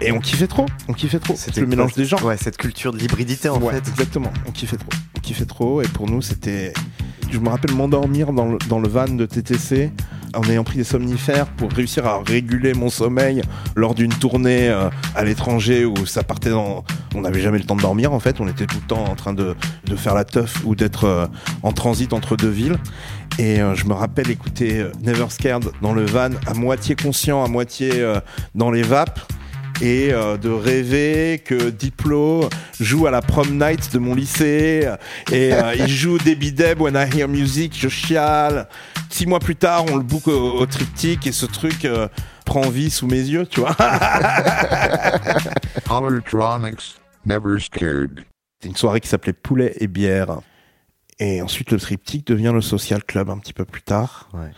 [0.00, 1.34] Et on kiffait trop, on kiffait trop.
[1.36, 2.18] C'était le mélange des gens.
[2.22, 3.88] Ouais, cette culture de l'hybridité en Ouais, fait.
[3.88, 4.32] exactement.
[4.46, 4.90] On kiffait trop.
[5.16, 5.82] On kiffait trop.
[5.82, 6.72] Et pour nous, c'était.
[7.30, 9.92] Je me rappelle m'endormir dans le, dans le van de TTC
[10.36, 13.42] en ayant pris des somnifères pour réussir à réguler mon sommeil
[13.74, 16.84] lors d'une tournée euh, à l'étranger où ça partait dans.
[17.14, 18.40] On n'avait jamais le temps de dormir en fait.
[18.40, 19.54] On était tout le temps en train de,
[19.96, 21.26] faire la teuf ou d'être euh,
[21.62, 22.76] en transit entre deux villes.
[23.38, 27.48] Et euh, je me rappelle écouter Never Scared dans le van, à moitié conscient, à
[27.48, 27.90] moitié
[28.54, 29.20] dans les vapes
[29.80, 32.48] et euh, de rêver que Diplo
[32.80, 34.88] joue à la prom night de mon lycée
[35.32, 38.68] et euh, il joue Debbie Deb When I Hear Music, je chiale.
[39.10, 42.08] Six mois plus tard, on le book au, au triptyque et ce truc euh,
[42.44, 43.76] prend vie sous mes yeux, tu vois.
[47.26, 48.24] Never scared.
[48.54, 50.40] C'était une soirée qui s'appelait Poulet et bière.
[51.18, 54.28] Et ensuite, le triptyque devient le social club un petit peu plus tard.
[54.34, 54.50] Ouais.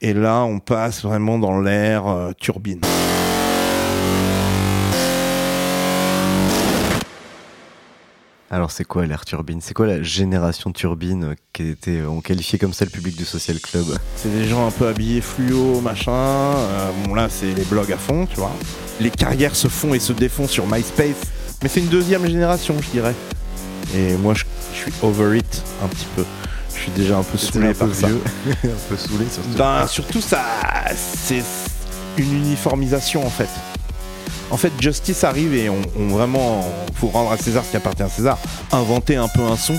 [0.00, 2.80] Et là, on passe vraiment dans l'air euh, turbine.
[8.50, 9.60] Alors c'est quoi l'ère turbine?
[9.60, 13.26] C'est quoi la génération turbine euh, qui était on qualifiait comme ça le public du
[13.26, 13.84] social club?
[14.16, 16.12] C'est des gens un peu habillés fluo, machin.
[16.12, 18.52] Euh, bon là, c'est les blogs à fond, tu vois.
[19.00, 21.16] Les carrières se font et se défont sur MySpace.
[21.62, 23.14] Mais c'est une deuxième génération, je dirais.
[23.94, 26.24] Et moi, je, je suis over it un petit peu.
[26.74, 28.06] Je suis déjà un peu saoulé un peu par ça.
[28.06, 28.22] vieux,
[28.64, 29.58] un peu saoulé surtout.
[29.58, 30.42] Ben, surtout, ça,
[30.96, 31.42] c'est
[32.16, 33.48] une uniformisation en fait.
[34.50, 36.64] En fait, Justice arrive et on, on vraiment,
[37.00, 38.38] pour rendre à César ce qui appartient à César,
[38.72, 39.76] inventer un peu un son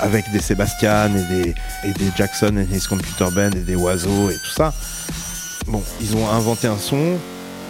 [0.00, 4.30] avec des Sébastien et des, et des Jackson et des Computer Band et des oiseaux
[4.30, 4.72] et tout ça.
[5.66, 7.18] Bon, ils ont inventé un son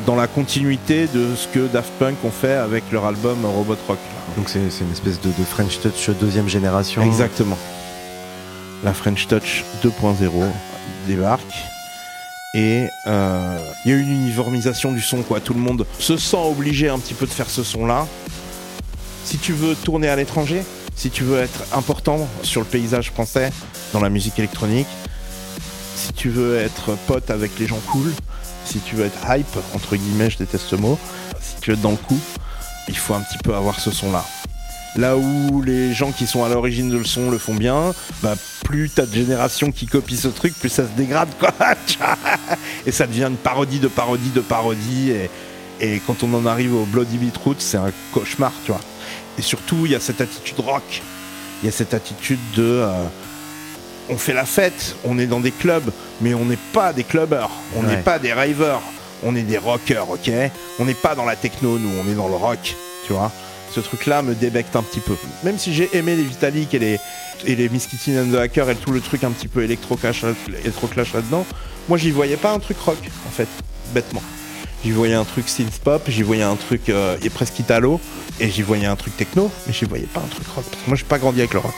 [0.06, 3.98] dans la continuité de ce que Daft Punk ont fait avec leur album Robot Rock.
[4.36, 7.02] Donc c'est c'est une espèce de, de French Touch deuxième génération.
[7.02, 7.58] Exactement.
[8.84, 10.30] La French Touch 2.0
[11.06, 11.54] débarque.
[12.54, 15.40] Et euh, il y a une uniformisation du son, quoi.
[15.40, 18.06] Tout le monde se sent obligé un petit peu de faire ce son-là.
[19.24, 20.62] Si tu veux tourner à l'étranger,
[20.94, 23.50] si tu veux être important sur le paysage français,
[23.92, 24.88] dans la musique électronique,
[25.96, 28.12] si tu veux être pote avec les gens cool,
[28.64, 30.98] si tu veux être hype, entre guillemets, je déteste ce mot,
[31.40, 32.18] si tu veux être dans le coup,
[32.88, 34.24] il faut un petit peu avoir ce son-là.
[34.96, 38.34] Là où les gens qui sont à l'origine de le son le font bien, bah
[38.64, 41.52] plus t'as de générations qui copient ce truc, plus ça se dégrade quoi.
[42.86, 45.10] et ça devient une parodie de parodie de parodie.
[45.10, 45.30] Et,
[45.80, 48.80] et quand on en arrive au Bloody Beetroot, c'est un cauchemar, tu vois.
[49.38, 51.02] Et surtout, il y a cette attitude rock.
[51.62, 52.62] Il y a cette attitude de.
[52.62, 53.04] euh,
[54.08, 57.50] on fait la fête, on est dans des clubs, mais on n'est pas des clubbers,
[57.76, 58.02] on n'est Ouais.
[58.02, 58.80] pas des ravers,
[59.22, 60.30] on est des rockers, ok?
[60.80, 62.74] On n'est pas dans la techno, nous, on est dans le rock,
[63.06, 63.30] tu vois?
[63.74, 65.14] Ce truc-là me débecte un petit peu.
[65.44, 66.98] Même si j'ai aimé les Vitalik et les,
[67.46, 67.70] et les
[68.36, 71.46] Hacker et tout le truc un petit peu électro-clash là-dedans,
[71.88, 73.48] moi j'y voyais pas un truc rock, en fait,
[73.94, 74.22] bêtement.
[74.84, 78.00] J'y voyais un truc synth pop, j'y voyais un truc euh, presque italo,
[78.40, 80.64] et j'y voyais un truc techno, mais j'y voyais pas un truc rock.
[80.70, 81.74] Parce que moi j'ai pas grandi avec le rock.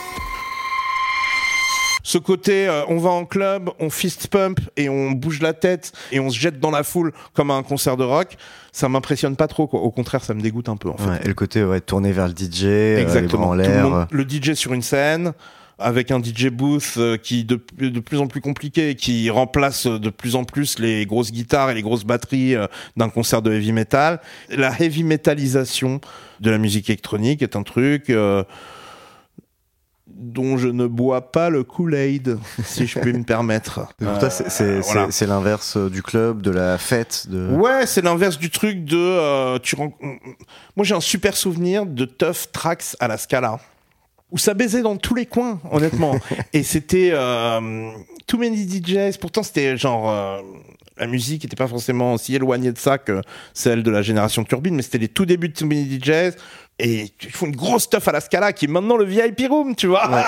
[2.07, 5.91] Ce côté, euh, on va en club, on fist pump et on bouge la tête
[6.11, 8.37] et on se jette dans la foule comme à un concert de rock,
[8.71, 9.65] ça m'impressionne pas trop.
[9.65, 9.79] Quoi.
[9.81, 10.89] Au contraire, ça me dégoûte un peu.
[10.89, 11.09] En fait.
[11.09, 13.45] Ouais, et le côté ouais, tourné vers le DJ, euh, les bras Exactement.
[13.47, 13.89] en Tout le, l'air.
[13.89, 15.33] monde- le DJ sur une scène
[15.79, 19.97] avec un DJ booth euh, qui de, de plus en plus compliqué, qui remplace euh,
[19.97, 23.51] de plus en plus les grosses guitares et les grosses batteries euh, d'un concert de
[23.51, 24.21] heavy metal.
[24.49, 25.99] La heavy metalisation
[26.39, 28.43] de la musique électronique est un truc euh,
[30.17, 33.93] dont je ne bois pas le Kool-Aid, si je puis me permettre.
[33.99, 35.35] Pour toi, c'est- c'est Euh, c'est- voilà.
[35.39, 37.25] l'inverse euh, du club, de la fête.
[37.29, 37.49] De...
[37.51, 38.97] Ouais, c'est l'inverse du truc de.
[38.97, 39.93] euh, tu ren-
[40.75, 43.59] Moi, j'ai un super souvenir de Tough Tracks à la Scala.
[44.31, 46.15] Où ça baisait dans tous les coins, honnêtement.
[46.53, 47.91] Et c'était euh,
[48.25, 49.17] Too Many DJs.
[49.19, 50.41] Pourtant, c'était genre.
[50.97, 53.21] la musique n'était pas forcément aussi éloignée de ça que
[53.53, 56.35] celle de la génération Turbine, mais c'était les tout débuts de Too Many DJs.
[56.77, 59.75] Et ils font une grosse stuff à la Scala qui est maintenant le VIP Room,
[59.75, 60.09] tu vois.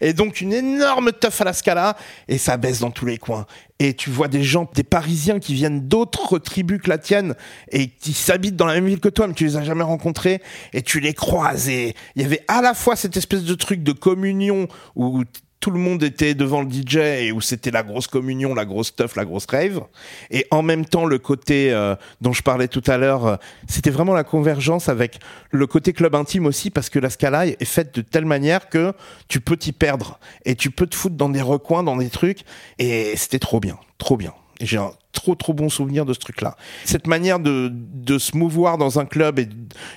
[0.00, 1.96] Et donc une énorme teuf à la Scala
[2.28, 3.46] et ça baisse dans tous les coins.
[3.78, 7.34] Et tu vois des gens, des Parisiens qui viennent d'autres tribus que la tienne
[7.70, 10.40] et qui s'habitent dans la même ville que toi, mais tu les as jamais rencontrés
[10.72, 11.68] et tu les croises.
[11.68, 15.24] Et il y avait à la fois cette espèce de truc de communion où
[15.60, 18.94] tout le monde était devant le DJ et où c'était la grosse communion, la grosse
[18.94, 19.82] teuf, la grosse rave.
[20.30, 23.90] Et en même temps, le côté euh, dont je parlais tout à l'heure, euh, c'était
[23.90, 25.18] vraiment la convergence avec
[25.50, 28.92] le côté club intime aussi, parce que la Scala est faite de telle manière que
[29.28, 32.40] tu peux t'y perdre et tu peux te foutre dans des recoins, dans des trucs.
[32.78, 34.34] Et c'était trop bien, trop bien.
[34.60, 36.56] J'ai un trop trop bon souvenir de ce truc-là.
[36.84, 39.48] Cette manière de, de se mouvoir dans un club et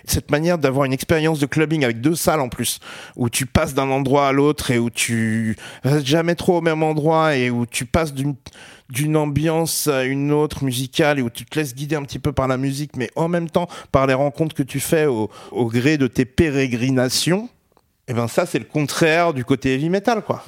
[0.06, 2.80] cette manière d'avoir une expérience de clubbing avec deux salles en plus,
[3.16, 6.84] où tu passes d'un endroit à l'autre et où tu restes jamais trop au même
[6.84, 8.36] endroit et où tu passes d'une
[8.90, 12.32] d'une ambiance à une autre musicale et où tu te laisses guider un petit peu
[12.32, 15.68] par la musique, mais en même temps par les rencontres que tu fais au, au
[15.68, 17.50] gré de tes pérégrinations.
[18.10, 20.44] Et ben ça c'est le contraire du côté heavy metal quoi.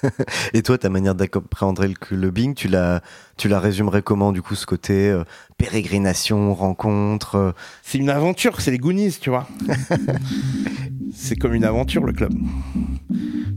[0.54, 3.02] Et toi, ta manière d'appréhender le clubbing, tu la,
[3.36, 5.24] tu la résumerais comment du coup ce côté euh,
[5.58, 9.48] pérégrination, rencontre euh, C'est une aventure, c'est les Goonies, tu vois.
[11.12, 12.32] c'est comme une aventure le club.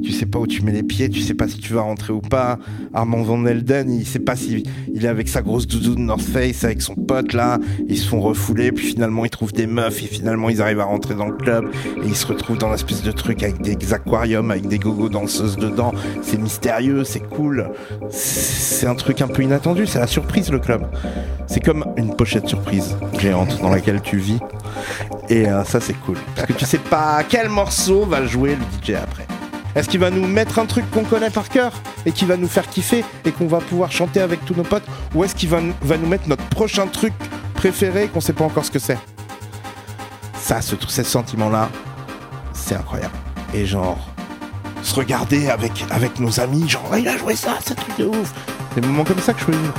[0.03, 2.13] Tu sais pas où tu mets les pieds, tu sais pas si tu vas rentrer
[2.13, 2.59] ou pas.
[2.93, 4.63] Armand Van Elden, il sait pas si
[4.93, 8.21] il est avec sa grosse doudoune North Face avec son pote là, ils se font
[8.21, 11.35] refouler, puis finalement ils trouvent des meufs et finalement ils arrivent à rentrer dans le
[11.35, 11.69] club
[12.03, 15.57] et ils se retrouvent dans l'espèce de truc avec des aquariums, avec des gogo danseuses
[15.57, 15.93] dedans.
[16.21, 17.69] C'est mystérieux, c'est cool.
[18.09, 20.85] C'est un truc un peu inattendu, c'est la surprise le club.
[21.47, 24.39] C'est comme une pochette surprise géante dans laquelle tu vis.
[25.29, 26.17] Et euh, ça, c'est cool.
[26.35, 29.25] Parce que tu sais pas quel morceau va jouer le DJ après.
[29.75, 31.73] Est-ce qu'il va nous mettre un truc qu'on connaît par cœur
[32.05, 34.83] et qui va nous faire kiffer et qu'on va pouvoir chanter avec tous nos potes
[35.15, 37.13] Ou est-ce qu'il va, nous- mettre notre prochain truc
[37.55, 38.99] préféré qu'on sait pas encore ce que c'est?
[40.39, 41.69] Ça, ce, ce sentiment-là,
[42.53, 43.13] c'est incroyable.
[43.53, 44.09] Et genre,
[44.83, 48.33] se regarder avec, nos amis, genre, il a joué ça, c'est truc de ouf.
[48.75, 49.73] Des moments comme ça que je veux vivre.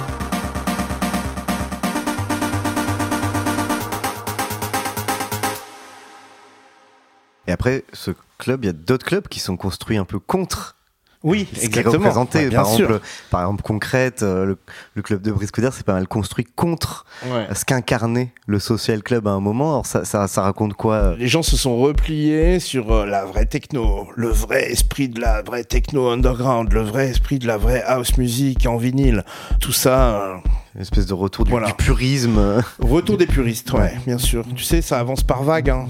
[7.47, 10.77] Et après, ce club, il y a d'autres clubs qui sont construits un peu contre
[11.23, 11.95] Oui, ce qui est exactement.
[11.99, 12.39] représenté.
[12.41, 12.85] Ouais, bien par, sûr.
[12.87, 14.59] exemple, par exemple, concrète, euh, le,
[14.95, 17.47] le club de Briscoder, c'est pas mal construit contre Ouais.
[17.55, 19.71] ce qu'incarnait le social club à un moment.
[19.73, 23.25] Alors ça, ça, ça raconte quoi euh Les gens se sont repliés sur euh, la
[23.25, 27.57] vraie techno, le vrai esprit de la vraie techno underground, le vrai esprit de la
[27.57, 29.25] vraie house music en vinyle.
[29.61, 30.41] Tout ça,
[30.77, 31.69] Une espèce de retour du, Voilà.
[31.69, 32.41] du purisme.
[32.81, 34.45] retour des puristes, ouais, bien sûr.
[34.57, 35.71] Tu sais, ça avance par vague.
[35.71, 35.87] hein.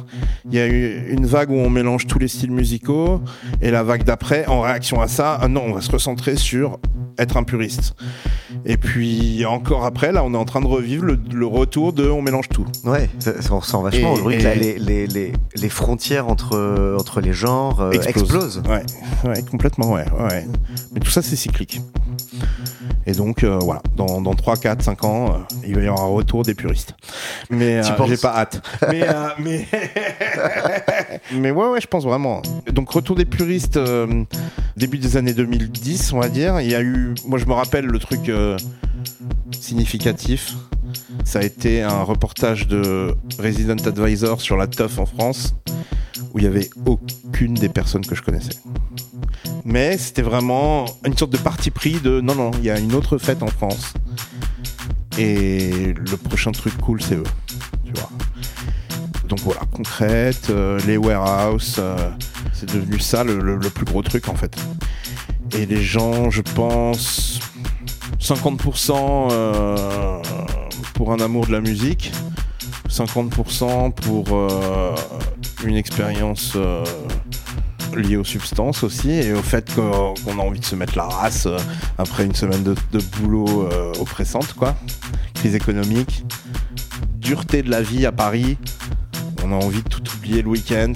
[0.51, 3.23] Il y a eu une vague où on mélange tous les styles musicaux,
[3.62, 6.79] et la vague d'après, en réaction à ça, ah non, on va se recentrer sur
[7.16, 7.94] être un puriste.
[8.66, 12.09] Et puis encore après, là, on est en train de revivre le, le retour de
[12.09, 12.66] on mélange tout.
[12.85, 17.20] Ouais, ça, ça, on ressent vachement aujourd'hui que les, les, les, les frontières entre, entre
[17.23, 18.62] les genres euh, explosent.
[18.68, 18.83] Ouais,
[19.31, 20.47] ouais, complètement, ouais, ouais.
[20.92, 21.81] Mais tout ça, c'est cyclique.
[23.06, 26.02] Et donc, euh, voilà, dans, dans 3, 4, 5 ans, euh, il va y avoir
[26.02, 26.94] un retour des puristes.
[27.50, 28.62] Mais euh, penses j'ai pas hâte.
[28.88, 29.66] mais, euh, mais...
[31.32, 32.40] mais ouais, ouais, je pense vraiment.
[32.72, 33.78] Donc, retour des puristes,
[34.76, 36.60] début des années 2010, on va dire.
[36.60, 38.30] Il y a eu, moi, je me rappelle le truc
[39.52, 40.54] significatif.
[41.24, 45.54] Ça a été un reportage de Resident Advisor sur la teuf en France,
[46.35, 48.59] où il y avait aucune des personnes que je connaissais.
[49.64, 52.94] Mais c'était vraiment une sorte de parti pris de non, non, il y a une
[52.94, 53.94] autre fête en France.
[55.16, 57.25] Et le prochain truc cool, c'est eux.
[57.85, 58.11] Tu vois.
[59.29, 62.11] Donc voilà, concrète, euh, les warehouses, euh,
[62.53, 64.55] c'est devenu ça le, plus gros truc en fait.
[65.57, 67.38] Et les gens, je pense,
[68.20, 70.18] 50% euh,
[70.94, 72.12] pour un amour de la musique,
[72.88, 74.49] 50% pour
[75.66, 76.85] une expérience euh,
[77.96, 81.46] liée aux substances aussi et au fait qu'on a envie de se mettre la race
[81.46, 81.57] euh,
[81.98, 84.74] après une semaine de, de boulot euh, oppressante, quoi.
[85.35, 86.24] Crise économique,
[87.18, 88.59] dureté de la vie à Paris,
[89.44, 90.92] on a envie de tout oublier le week-end.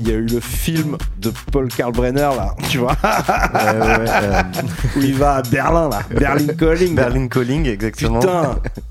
[0.00, 4.42] Il y a eu le film de Paul Kalkbrenner là, tu vois, Ouais, ouais,
[4.96, 6.94] où il va à Berlin là, Berlin Calling.
[6.94, 8.20] Berlin Calling, exactement.
[8.20, 8.58] Putain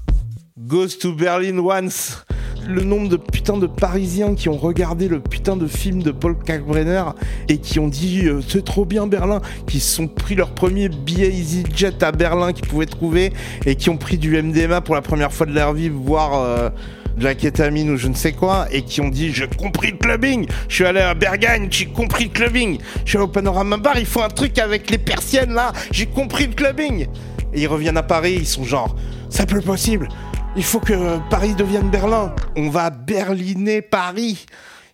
[0.68, 2.26] Goes to Berlin once
[2.68, 6.36] le nombre de putains de Parisiens qui ont regardé le putain de film de Paul
[6.38, 7.04] Kalkbrenner
[7.48, 10.90] et qui ont dit euh, c'est trop bien Berlin, qui se sont pris leur premier
[10.90, 13.32] billet EasyJet à Berlin qu'ils pouvaient trouver
[13.66, 16.70] et qui ont pris du MDMA pour la première fois de leur vie, voire euh,
[17.16, 19.98] de la kétamine ou je ne sais quoi, et qui ont dit j'ai compris le
[19.98, 23.78] clubbing, je suis allé à Berghain, j'ai compris le clubbing, je suis allé au Panorama
[23.78, 27.08] Bar, ils font un truc avec les persiennes là, j'ai compris le clubbing.
[27.54, 28.94] Et ils reviennent à Paris, ils sont genre
[29.30, 30.10] c'est plus possible.
[30.58, 32.34] Il faut que Paris devienne Berlin.
[32.56, 34.48] On va berliner Paris.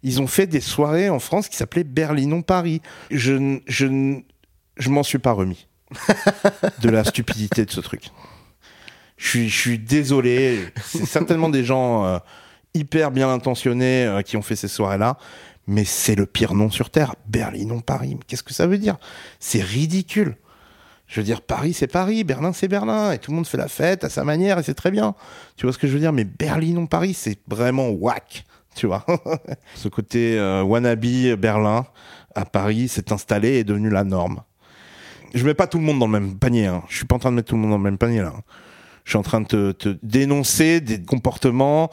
[0.03, 2.81] Ils ont fait des soirées en France qui s'appelaient Berlinon Paris.
[3.09, 4.19] Je, je,
[4.75, 5.69] je m'en suis pas remis
[6.81, 8.09] de la stupidité de ce truc.
[9.15, 10.59] Je suis, je suis désolé.
[10.83, 12.17] C'est certainement des gens euh,
[12.73, 15.17] hyper bien intentionnés euh, qui ont fait ces soirées-là.
[15.65, 17.15] Mais c'est le pire nom sur Terre.
[17.27, 18.19] Berlinon Paris.
[18.27, 18.97] Qu'est-ce que ça veut dire?
[19.39, 20.35] C'est ridicule.
[21.07, 23.67] Je veux dire, Paris, c'est Paris, Berlin, c'est Berlin, et tout le monde fait la
[23.67, 25.15] fête à sa manière, et c'est très bien.
[25.57, 26.13] Tu vois ce que je veux dire?
[26.13, 29.05] Mais Berlin, Paris, c'est vraiment whack, tu vois.
[29.75, 31.05] ce côté euh, wannabe
[31.37, 31.85] Berlin
[32.35, 34.41] à Paris s'est installé et est devenu la norme.
[35.33, 36.83] Je mets pas tout le monde dans le même panier, hein.
[36.89, 38.33] je suis pas en train de mettre tout le monde dans le même panier là.
[39.03, 41.89] Je suis en train de te, te dénoncer des comportements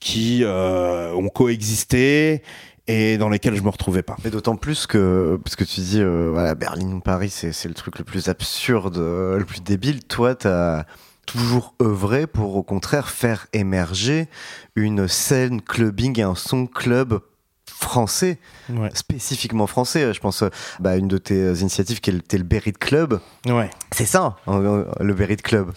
[0.00, 2.42] qui euh, ont coexisté
[2.86, 4.16] et dans lesquels je me retrouvais pas.
[4.24, 7.74] Mais d'autant plus que, parce que tu dis, euh, voilà, Berlin ou Paris, c'est le
[7.74, 10.04] truc le plus absurde, euh, le plus débile.
[10.04, 10.84] Toi, t'as
[11.26, 14.28] toujours œuvré pour, au contraire, faire émerger
[14.76, 17.20] une scène clubbing et un son club
[17.66, 18.90] français, Ouais.
[18.94, 20.12] spécifiquement français.
[20.12, 20.48] Je pense, euh,
[20.80, 23.20] bah, une de tes initiatives qui était le Berit Club.
[23.46, 23.70] Ouais.
[23.92, 25.72] C'est ça, hein, le Berit Club.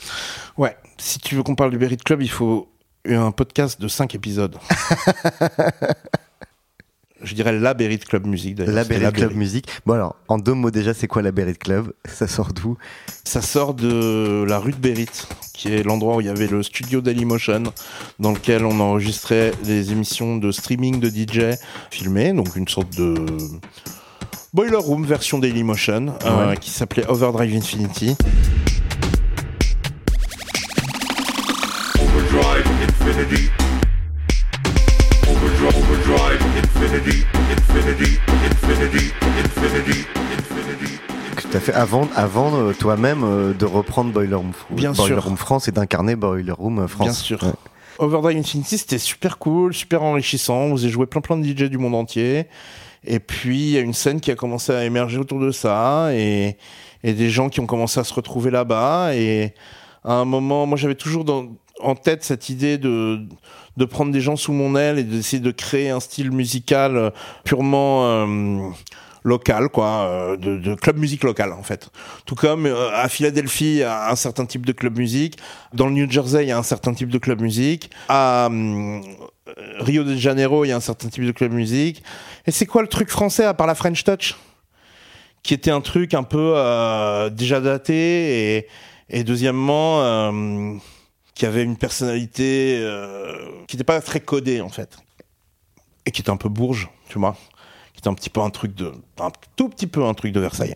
[0.57, 2.69] Ouais, si tu veux qu'on parle du Berit Club, il faut
[3.09, 4.57] un podcast de 5 épisodes.
[7.23, 8.75] Je dirais la Berit Club Music d'ailleurs.
[8.75, 9.33] La Berit Club.
[9.33, 9.67] Musique.
[9.85, 11.91] Bon alors, en deux mots déjà, c'est quoi la Berit Club?
[12.05, 12.77] Ça sort d'où?
[13.23, 15.07] Ça sort de la rue de Berit,
[15.53, 17.63] qui est l'endroit où il y avait le studio Dailymotion,
[18.19, 21.55] dans lequel on enregistrait des émissions de streaming de DJ
[21.91, 23.15] filmées, donc une sorte de
[24.53, 26.57] Boiler Room version Dailymotion, euh, Ouais.
[26.57, 28.15] qui s'appelait Overdrive Infinity.
[41.49, 45.23] Tu as fait avant, avant euh, toi-même euh, de reprendre Boiler Room, Bien Boiler sûr.
[45.23, 47.07] Room France et d'incarner Boiler Room euh, France.
[47.07, 47.41] Bien sûr.
[47.43, 47.53] Ouais.
[47.99, 50.57] Overdrive Infinity, c'était super cool, super enrichissant.
[50.57, 52.47] On faisait jouer plein plein de DJ du monde entier.
[53.05, 56.09] Et puis, il y a une scène qui a commencé à émerger autour de ça
[56.13, 56.57] et,
[57.03, 59.15] et des gens qui ont commencé à se retrouver là-bas.
[59.15, 59.53] Et
[60.03, 61.47] à un moment, moi, j'avais toujours dans,
[61.81, 63.21] en tête cette idée de,
[63.77, 67.13] de prendre des gens sous mon aile et d'essayer de créer un style musical
[67.45, 68.69] purement euh,
[69.27, 71.89] local, quoi, euh, de, club musique local, en fait.
[72.25, 75.37] Tout comme euh, à Philadelphie, il y a un certain type de club musique.
[75.73, 77.91] Dans le New Jersey, il y a un certain type de club musique.
[78.09, 79.01] À hum,
[79.79, 82.03] Rio de Janeiro, il y a un certain type de club musique.
[82.45, 84.35] Et c'est quoi le truc français à part la French Touch?
[85.43, 88.67] Qui était un truc un peu euh, déjà daté
[89.09, 90.73] et, deuxièmement euh,
[91.33, 93.33] qui avait une personnalité euh,
[93.67, 94.97] qui n'était pas très codée en fait
[96.05, 97.37] et qui était un peu bourge, tu vois,
[97.97, 100.39] qui était un petit peu un truc de, un tout petit peu un truc de
[100.39, 100.75] Versailles.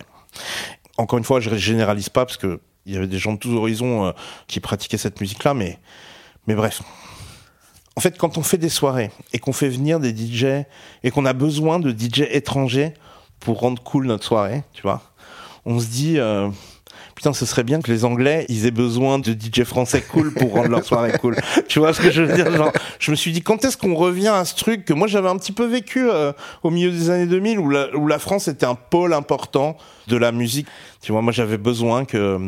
[0.98, 3.54] Encore une fois, je généralise pas parce que il y avait des gens de tous
[3.54, 4.12] horizons euh,
[4.48, 5.78] qui pratiquaient cette musique-là, mais
[6.48, 6.82] mais bref.
[7.94, 10.66] En fait, quand on fait des soirées et qu'on fait venir des DJ
[11.04, 12.92] et qu'on a besoin de DJ étrangers
[13.38, 15.00] pour rendre cool notre soirée, tu vois,
[15.64, 16.50] on se dit euh,
[17.14, 20.52] putain, ce serait bien que les Anglais ils aient besoin de DJ français cool pour
[20.52, 21.36] rendre leur soirée cool.
[21.68, 23.94] Tu vois ce que je veux dire Genre, je me suis dit quand est-ce qu'on
[23.94, 26.32] revient à ce truc que moi j'avais un petit peu vécu euh,
[26.62, 29.76] au milieu des années 2000 où la, où la France était un pôle important
[30.08, 30.66] de la musique.
[31.00, 32.38] Tu vois, moi j'avais besoin que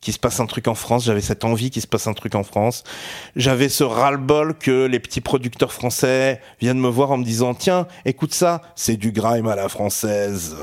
[0.00, 2.34] qu'il se passe un truc en France, j'avais cette envie qu'il se passe un truc
[2.34, 2.84] en France.
[3.36, 7.86] J'avais ce ras-le-bol que les petits producteurs français viennent me voir en me disant tiens,
[8.04, 10.56] écoute ça, c'est du grime à la française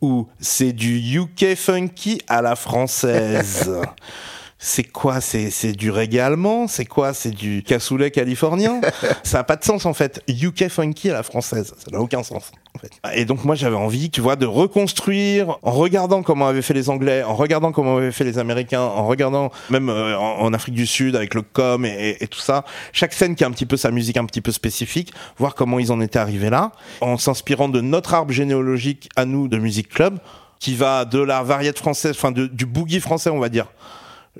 [0.00, 3.70] ou c'est du UK funky à la française.
[4.62, 6.68] C'est quoi C'est c'est du reggae allemand?
[6.68, 8.82] C'est quoi C'est du cassoulet californien?
[9.22, 10.22] Ça n'a pas de sens en fait.
[10.28, 12.52] UK funky à la française, ça n'a aucun sens.
[12.74, 12.90] En fait.
[13.18, 16.90] Et donc moi j'avais envie, tu vois, de reconstruire en regardant comment avaient fait les
[16.90, 20.74] Anglais, en regardant comment avaient fait les Américains, en regardant même euh, en, en Afrique
[20.74, 22.64] du Sud avec le com et, et- et tout ça.
[22.92, 25.78] Chaque scène qui a un petit peu sa musique un petit peu spécifique, voir comment
[25.78, 29.88] ils en étaient arrivés là, en s'inspirant de notre arbre généalogique à nous de musique
[29.88, 30.18] club,
[30.58, 33.66] qui va de la variété française, enfin du boogie français on va dire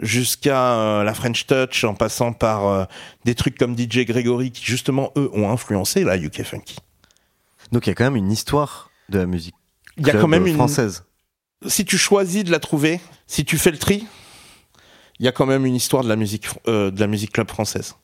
[0.01, 2.85] jusqu'à euh, la French Touch, en passant par euh,
[3.25, 6.77] des trucs comme DJ Gregory, qui justement, eux, ont influencé la UK Funky.
[7.73, 9.55] Donc il y a quand même une histoire de la musique
[9.97, 10.55] Il y a club quand même une...
[10.55, 11.05] française.
[11.67, 14.07] Si tu choisis de la trouver, si tu fais le tri,
[15.19, 17.49] il y a quand même une histoire de la musique, euh, de la musique club
[17.49, 17.97] française,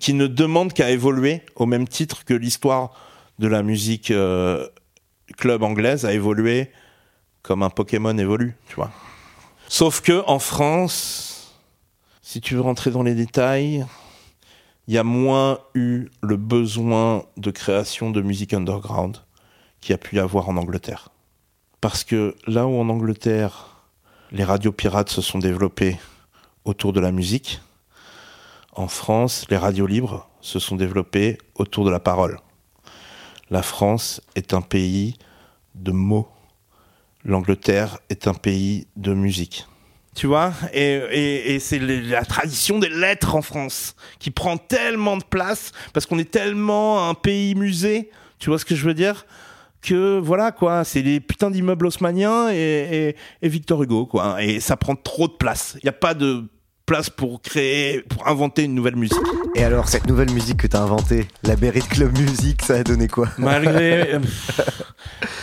[0.00, 2.90] qui ne demande qu'à évoluer au même titre que l'histoire
[3.38, 4.66] de la musique euh,
[5.36, 6.70] club anglaise a évolué
[7.42, 8.90] comme un Pokémon évolue, tu vois.
[9.68, 11.54] Sauf que en France,
[12.22, 13.86] si tu veux rentrer dans les détails,
[14.86, 19.18] il y a moins eu le besoin de création de musique underground
[19.80, 21.08] qu'il y a pu y avoir en Angleterre.
[21.80, 23.76] Parce que là où en Angleterre,
[24.32, 25.98] les radios pirates se sont développées
[26.64, 27.60] autour de la musique,
[28.76, 32.40] en France, les radios libres se sont développées autour de la parole.
[33.50, 35.16] La France est un pays
[35.74, 36.28] de mots.
[37.24, 39.66] L'Angleterre est un pays de musique.
[40.14, 45.24] Tu vois Et, et, c'est la tradition des lettres en France qui prend tellement de
[45.24, 48.10] place parce qu'on est tellement un pays musée.
[48.38, 49.26] Tu vois ce que je veux dire?
[49.82, 54.42] Que voilà quoi, c'est les putains d'immeubles haussmanniens et, et, et Victor Hugo quoi.
[54.42, 55.76] Et ça prend trop de place.
[55.82, 56.44] Il n'y a pas de
[56.86, 59.18] place pour créer, pour inventer une nouvelle musique.
[59.54, 63.08] Et alors, cette nouvelle musique que t'as inventée, la Berry Club Music, ça a donné
[63.08, 63.28] quoi?
[63.38, 64.14] Malgré.
[64.14, 64.20] euh,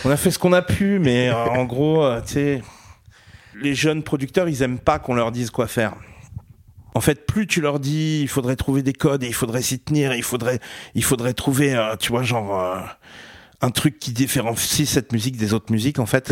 [0.04, 2.62] on a fait ce qu'on a pu, mais euh, en gros, euh, tu sais,
[3.60, 5.94] les jeunes producteurs, ils aiment pas qu'on leur dise quoi faire.
[6.94, 9.78] En fait, plus tu leur dis, il faudrait trouver des codes et il faudrait s'y
[9.78, 10.60] tenir, il faudrait,
[10.94, 12.84] il faudrait trouver, euh, tu vois, genre
[13.62, 16.30] un truc qui différencie cette musique des autres musiques, en fait.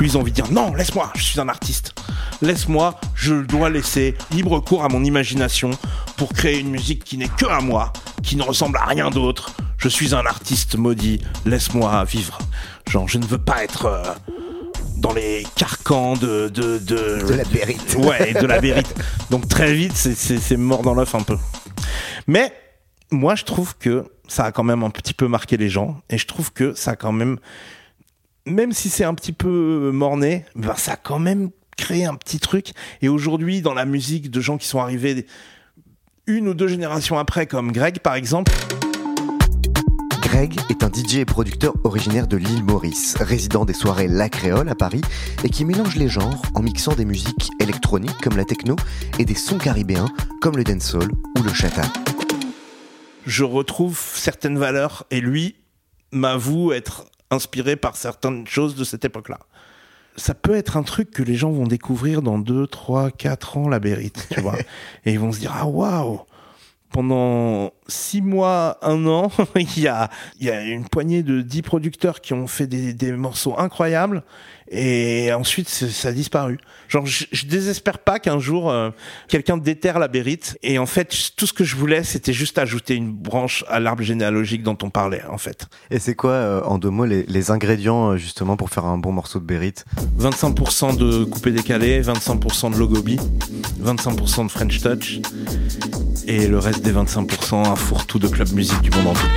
[0.00, 1.92] Plus ils ont envie de dire non, laisse-moi, je suis un artiste.
[2.40, 5.72] Laisse-moi, je dois laisser libre cours à mon imagination
[6.16, 7.92] pour créer une musique qui n'est que à moi,
[8.22, 9.52] qui ne ressemble à rien d'autre.
[9.76, 12.38] Je suis un artiste maudit, laisse-moi vivre.
[12.88, 14.02] Genre, je ne veux pas être euh,
[14.96, 17.94] dans les carcans de de de, De la Bérite.
[17.98, 18.88] Ouais, de la vérité.
[19.28, 21.36] Donc très vite, c'est- c'est c'est mort dans l'œuf un peu.
[22.26, 22.54] Mais
[23.10, 26.16] moi, je trouve que ça a quand même un petit peu marqué les gens, et
[26.16, 27.38] je trouve que ça a quand même,
[28.46, 32.38] même si c'est un petit peu morné, ben ça a quand même créé un petit
[32.38, 32.72] truc.
[33.02, 35.26] Et aujourd'hui, dans la musique de gens qui sont arrivés
[36.26, 38.52] une ou deux générations après, comme Greg par exemple,
[40.22, 44.68] Greg est un DJ et producteur originaire de l'île Maurice, résident des soirées La Créole
[44.68, 45.00] à Paris
[45.42, 48.76] et qui mélange les genres en mixant des musiques électroniques comme la techno
[49.18, 50.08] et des sons caribéens
[50.40, 51.82] comme le dancehall ou le chata.
[53.26, 55.56] je retrouve certaines valeurs et lui
[56.12, 59.38] m'avoue être inspiré par certaines choses de cette époque-là.
[60.16, 63.68] Ça peut être un truc que les gens vont découvrir dans 2, 3, 4 ans,
[63.68, 64.56] la Bérite, tu vois.
[65.04, 66.20] et ils vont se dire, ah waouh,
[66.90, 70.10] pendant six mois, un an, il y a,
[70.40, 74.24] il y a une poignée de dix producteurs qui ont fait des, des morceaux incroyables
[74.70, 76.58] et ensuite ça a disparu.
[76.88, 78.90] Genre, je, je désespère pas qu'un jour euh,
[79.28, 82.94] quelqu'un déterre la bérite et en fait tout ce que je voulais c'était juste ajouter
[82.94, 85.66] une branche à l'arbre généalogique dont on parlait en fait.
[85.90, 88.98] Et c'est quoi, euh, en deux mots, les, les ingrédients euh, justement pour faire un
[88.98, 89.84] bon morceau de Bérite?
[90.18, 93.18] 25% de coupé décalé, 25% de logobi,
[93.82, 95.20] 25% de French touch
[96.26, 99.28] et le reste des 25% un fourre-tout de club musique du monde entier.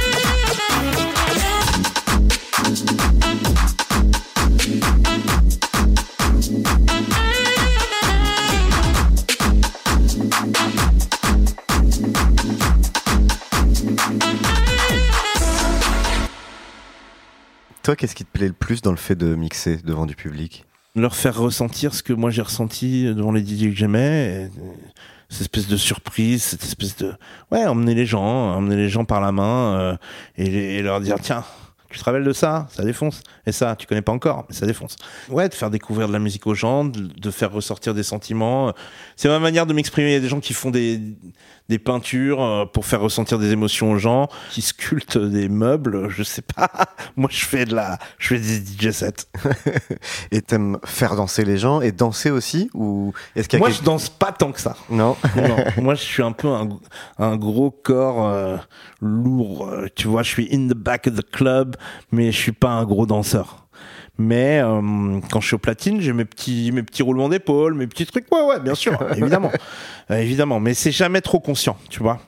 [17.84, 20.66] Toi, qu'est-ce qui te plaît le plus dans le fait de mixer devant du public
[20.96, 24.60] leur faire ressentir ce que moi j'ai ressenti devant les DJ que j'aimais, et,
[25.28, 27.14] cette espèce de surprise, cette espèce de
[27.52, 29.98] ouais emmener les gens, emmener les gens par la main euh,
[30.38, 31.44] et, et leur dire tiens
[31.94, 34.66] tu te rappelles de ça, ça défonce et ça tu connais pas encore mais ça
[34.66, 34.96] défonce.
[35.30, 38.74] Ouais de faire découvrir de la musique aux gens, de, de faire ressortir des sentiments.
[39.16, 40.10] C'est ma manière de m'exprimer.
[40.10, 41.00] Il y a des gens qui font des
[41.70, 46.22] des peintures euh, pour faire ressentir des émotions aux gens, qui sculptent des meubles, je
[46.22, 46.70] sais pas.
[47.16, 49.14] Moi je fais de la, je fais des DJ sets.
[50.32, 53.70] Et t'aimes faire danser les gens et danser aussi Ou est-ce qu'il y a Moi,
[53.70, 54.76] quelque- je danse pas tant que ça.
[54.90, 56.68] Non Non, moi, je suis un peu un,
[57.18, 58.58] un gros corps euh,
[59.02, 59.68] lourd.
[59.68, 61.76] euh, Tu vois, je suis in the back of the club,
[62.12, 63.60] mais je suis pas un gros danseur.
[64.20, 67.88] Mais euh, quand je suis au platine, j'ai mes petits, mes petits roulements d'épaule, mes
[67.88, 68.32] petits trucs.
[68.32, 69.52] Ouais, ouais, bien sûr, évidemment,
[70.12, 70.60] Euh, évidemment.
[70.60, 72.20] Mais c'est jamais trop conscient, tu vois.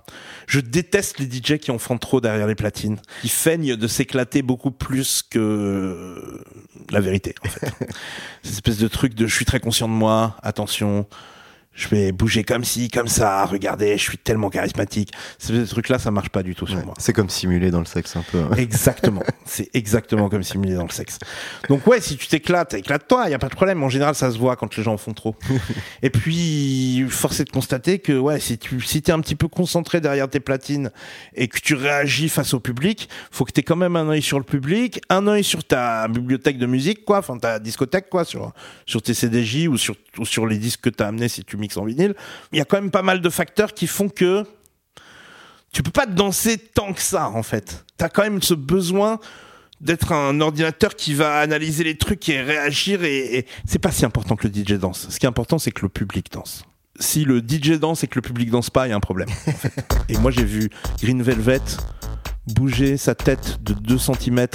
[0.47, 4.41] Je déteste les DJ qui en font trop derrière les platines, qui feignent de s'éclater
[4.41, 6.43] beaucoup plus que
[6.91, 7.35] la vérité.
[7.45, 7.67] En fait.
[8.43, 11.07] Cette espèce de truc de je suis très conscient de moi, attention,
[11.75, 15.11] je vais bouger comme ci, comme ça, regardez, je suis tellement charismatique.
[15.37, 16.93] Ce truc-là, ça marche pas du tout sur Ouais, moi.
[16.97, 18.39] C'est comme simuler dans le sexe un peu.
[18.39, 18.49] hein.
[18.57, 19.21] Exactement.
[19.45, 21.19] C'est exactement comme simulé dans le sexe.
[21.69, 23.83] Donc ouais, si tu t'éclates, éclate-toi, il y a pas de problème.
[23.83, 25.35] En général, ça se voit quand les gens en font trop.
[26.01, 29.47] Et puis, force est de constater que ouais, si tu si t'es un petit peu
[29.47, 30.91] concentré derrière tes platines
[31.35, 34.37] et que tu réagis face au public, faut que t'aies quand même un œil sur
[34.37, 38.53] le public, un œil sur ta bibliothèque de musique, quoi, enfin ta discothèque, quoi, sur
[38.85, 41.85] sur tes CDJ ou sur ou sur les disques que t'as amenés si tu en
[41.85, 42.15] vinyle.
[42.51, 44.43] Il y a quand même pas mal de facteurs qui font que
[45.71, 47.85] tu peux pas danser tant que ça en fait.
[47.97, 49.19] T'as quand même ce besoin
[49.81, 54.05] d'être un ordinateur qui va analyser les trucs et réagir et, et c'est pas si
[54.05, 55.07] important que le DJ danse.
[55.09, 56.63] Ce qui est important c'est que le public danse.
[56.97, 59.27] Si le DJ danse et que le public danse pas, il y a un problème.
[59.29, 59.85] en fait.
[60.09, 60.69] Et moi j'ai vu
[61.01, 61.59] Green Velvet
[62.47, 64.47] bouger sa tête de 2 cm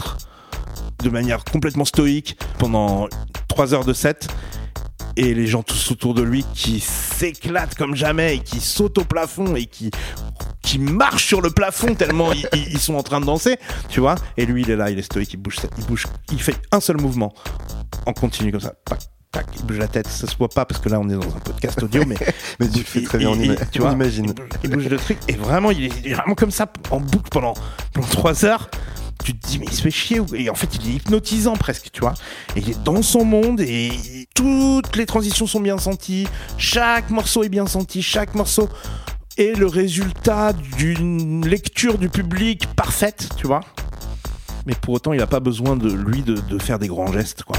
[1.02, 3.08] de manière complètement stoïque pendant
[3.48, 4.28] 3 heures de set
[5.16, 9.04] et les gens tous autour de lui qui s'éclatent comme jamais et qui sautent au
[9.04, 9.90] plafond et qui
[10.62, 13.56] qui marchent sur le plafond tellement ils, ils- sont en train de danser,
[13.88, 14.14] tu vois.
[14.36, 16.80] Et lui, il est là, il est stoïque, il bouge, il bouge, il fait un
[16.80, 17.32] seul mouvement
[18.06, 18.74] en continu comme ça.
[18.84, 19.00] Tac,
[19.32, 20.06] tac, il bouge la tête.
[20.06, 22.16] Ça se voit pas parce que là, on est dans un podcast audio, mais
[22.60, 24.26] Mais tu fais très bien, on, ima- tu on vois, imagine.
[24.26, 26.70] Il bouge, il bouge le truc et vraiment, il est, il est vraiment comme ça
[26.90, 27.54] en boucle pendant
[27.92, 28.70] pendant trois heures.
[29.24, 31.90] Tu te dis mais il se fait chier et en fait il est hypnotisant presque
[31.92, 32.14] tu vois
[32.56, 33.90] et il est dans son monde et
[34.34, 36.26] toutes les transitions sont bien senties.
[36.58, 38.02] Chaque morceau est bien senti.
[38.02, 38.68] Chaque morceau
[39.36, 43.60] est le résultat d'une lecture du public parfaite tu vois.
[44.66, 47.42] Mais pour autant il a pas besoin de lui de, de faire des grands gestes
[47.44, 47.56] quoi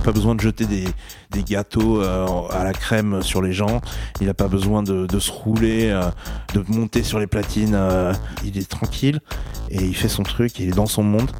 [0.00, 0.84] pas besoin de jeter des,
[1.30, 3.80] des gâteaux euh, à la crème sur les gens.
[4.20, 6.10] Il n'a pas besoin de, de se rouler, euh,
[6.54, 7.74] de monter sur les platines.
[7.74, 8.12] euh,
[8.44, 9.20] il est tranquille
[9.70, 10.58] et il fait son truc.
[10.58, 11.30] Il est dans son monde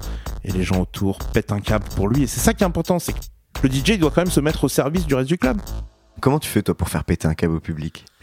[0.45, 2.23] et les gens autour pètent un câble pour lui.
[2.25, 3.19] Et c'est ça qui est important, c'est que
[3.63, 5.61] le DJ il doit quand même se mettre au service du reste du club.
[6.21, 8.05] Comment tu fais toi pour faire péter un câble au public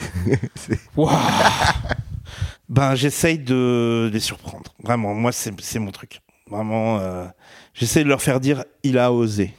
[2.70, 4.74] Ben j'essaye de les surprendre.
[4.84, 6.22] Vraiment, moi c'est mon truc.
[6.50, 7.26] Vraiment, euh,
[7.74, 9.54] j'essaye de leur faire dire il a osé.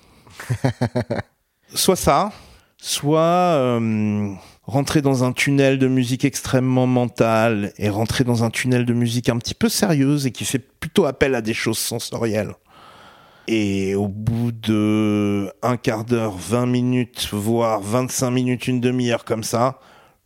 [1.74, 2.32] soit ça,
[2.76, 4.32] soit euh,
[4.64, 9.28] rentrer dans un tunnel de musique extrêmement mentale et rentrer dans un tunnel de musique
[9.28, 12.55] un petit peu sérieuse et qui fait plutôt appel à des choses sensorielles.
[13.47, 19.43] Et au bout de un quart d'heure, 20 minutes, voire 25 minutes, une demi-heure comme
[19.43, 19.78] ça,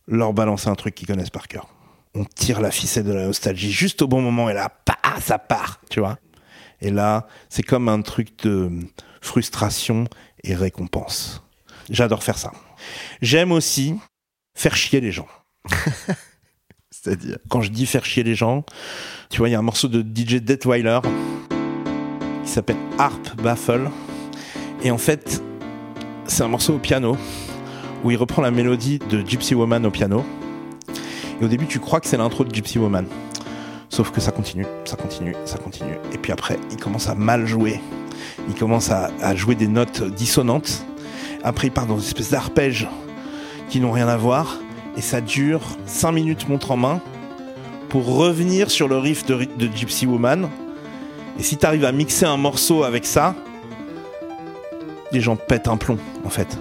[0.08, 1.68] leur balancer un truc qu'ils connaissent par cœur.
[2.14, 5.38] On tire la ficelle de la nostalgie juste au bon moment et là, pa, ça
[5.38, 6.18] part, tu vois.
[6.83, 8.70] Et là, c'est comme un truc de
[9.20, 10.05] frustration
[10.43, 11.43] et récompense.
[11.89, 12.53] J'adore faire ça.
[13.22, 13.95] J'aime aussi
[14.55, 15.28] faire chier les gens.
[16.91, 17.39] C'est-à-dire?
[17.49, 18.64] Quand je dis faire chier les gens,
[19.30, 21.01] tu vois, il y a un morceau de DJ Detweiler
[22.45, 23.89] qui s'appelle Harp Baffle.
[24.83, 25.41] Et en fait,
[26.26, 27.16] c'est un morceau au piano
[28.03, 30.24] où il reprend la mélodie de Gypsy Woman au piano.
[31.41, 33.07] Et au début, tu crois que c'est l'intro de Gypsy Woman.
[33.93, 35.99] Sauf que ça continue, ça continue, ça continue.
[36.14, 37.78] Et puis après, il commence à mal jouer.
[38.49, 40.86] Il commence à, jouer des notes dissonantes.
[41.45, 42.88] Après, il part dans une espèce d'arpège
[43.68, 44.57] qui n'ont rien à voir.
[44.97, 47.03] Et ça dure 5 minutes montre en main
[47.90, 50.49] pour revenir sur le riff de, de Gypsy Woman.
[51.38, 53.34] Et si tu arrives à mixer un morceau avec ça,
[55.12, 56.59] les gens pètent un plomb, en fait.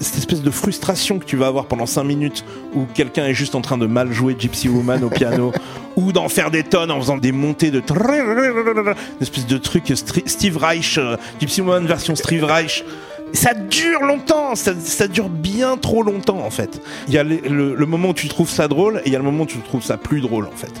[0.00, 2.44] Cette espèce de frustration que tu vas avoir pendant 5 minutes
[2.74, 5.52] où quelqu'un est juste en train de mal jouer Gypsy Woman au piano
[5.96, 9.92] ou d'en faire des tonnes en faisant des montées de une espèce de truc
[10.26, 12.84] Steve Reich, euh, Gypsy Woman version Steve Reich.
[13.32, 16.80] Ça dure longtemps, ça, ça dure bien trop longtemps en fait.
[17.08, 19.16] Il y a le, le- le moment où tu trouves ça drôle et il y
[19.16, 20.72] a le moment où tu trouves ça plus drôle en fait.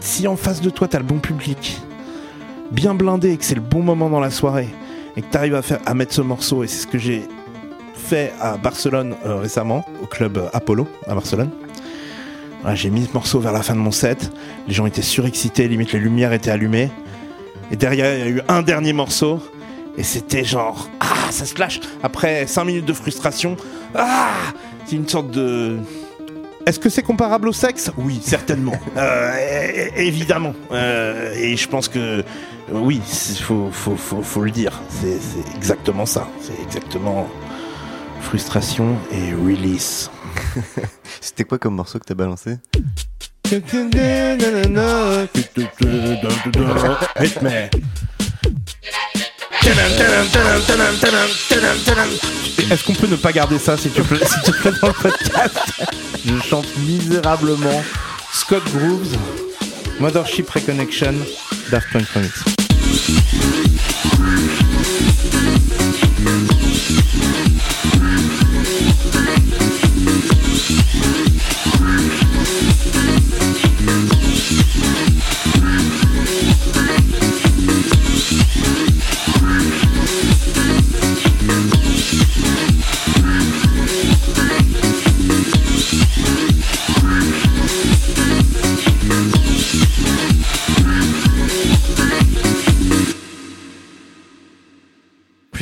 [0.00, 1.78] Si en face de toi t'as le bon public,
[2.70, 4.68] bien blindé et que c'est le bon moment dans la soirée
[5.16, 7.22] et que tu arrives à, faire, à mettre ce morceau, et c'est ce que j'ai
[8.04, 11.50] fait à Barcelone euh, récemment, au club Apollo à Barcelone.
[12.60, 14.30] Voilà, j'ai mis ce morceau vers la fin de mon set,
[14.68, 16.90] les gens étaient surexcités, limite les lumières étaient allumées,
[17.70, 19.40] et derrière il y a eu un dernier morceau,
[19.96, 23.56] et c'était genre, ah, ça se lâche, après 5 minutes de frustration,
[23.94, 24.28] ah,
[24.86, 25.78] c'est une sorte de...
[26.66, 27.90] Est-ce que c'est comparable au sexe?
[27.96, 28.72] Oui, certainement.
[28.96, 30.54] Euh, évidemment.
[30.72, 32.24] Euh, et je pense que
[32.72, 33.00] oui,
[33.30, 34.80] il faut, faut, faut, faut le dire.
[34.88, 36.28] C'est c'est exactement ça.
[36.40, 37.28] C'est exactement
[38.24, 40.10] frustration et release.
[41.20, 42.56] C'était quoi comme morceau que t'as balancé?
[47.16, 47.50] Rythme.
[52.70, 54.94] Est-ce qu'on peut ne pas garder ça, s'il te plaît, s'il te plaît, dans le
[54.94, 55.58] podcast?
[56.26, 57.82] Je chante misérablement
[58.32, 59.16] Scott Grooves,
[60.00, 61.14] Mothership Reconnection,
[61.70, 62.53] Daft Punk Remix.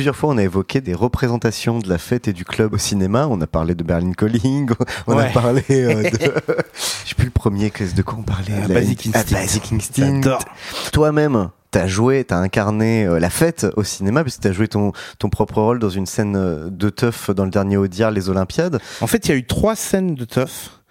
[0.03, 3.25] Plusieurs fois, on a évoqué des représentations de la fête et du club au cinéma.
[3.29, 4.69] On a parlé de Berlin Calling,
[5.07, 6.17] on a parlé euh, de.
[7.05, 9.39] Je sais plus le premier, qu'est-ce de quoi on parlait Ah, La- Basic ah, Instinct.
[9.39, 10.21] Basic Instinct.
[10.21, 10.43] J'adore.
[10.91, 15.29] Toi-même, t'as joué, t'as incarné euh, la fête au cinéma, puisque t'as joué ton, ton
[15.29, 18.81] propre rôle dans une scène euh, de teuf dans le dernier Audiard, les Olympiades.
[18.99, 20.81] En fait, il y a eu trois scènes de teuf.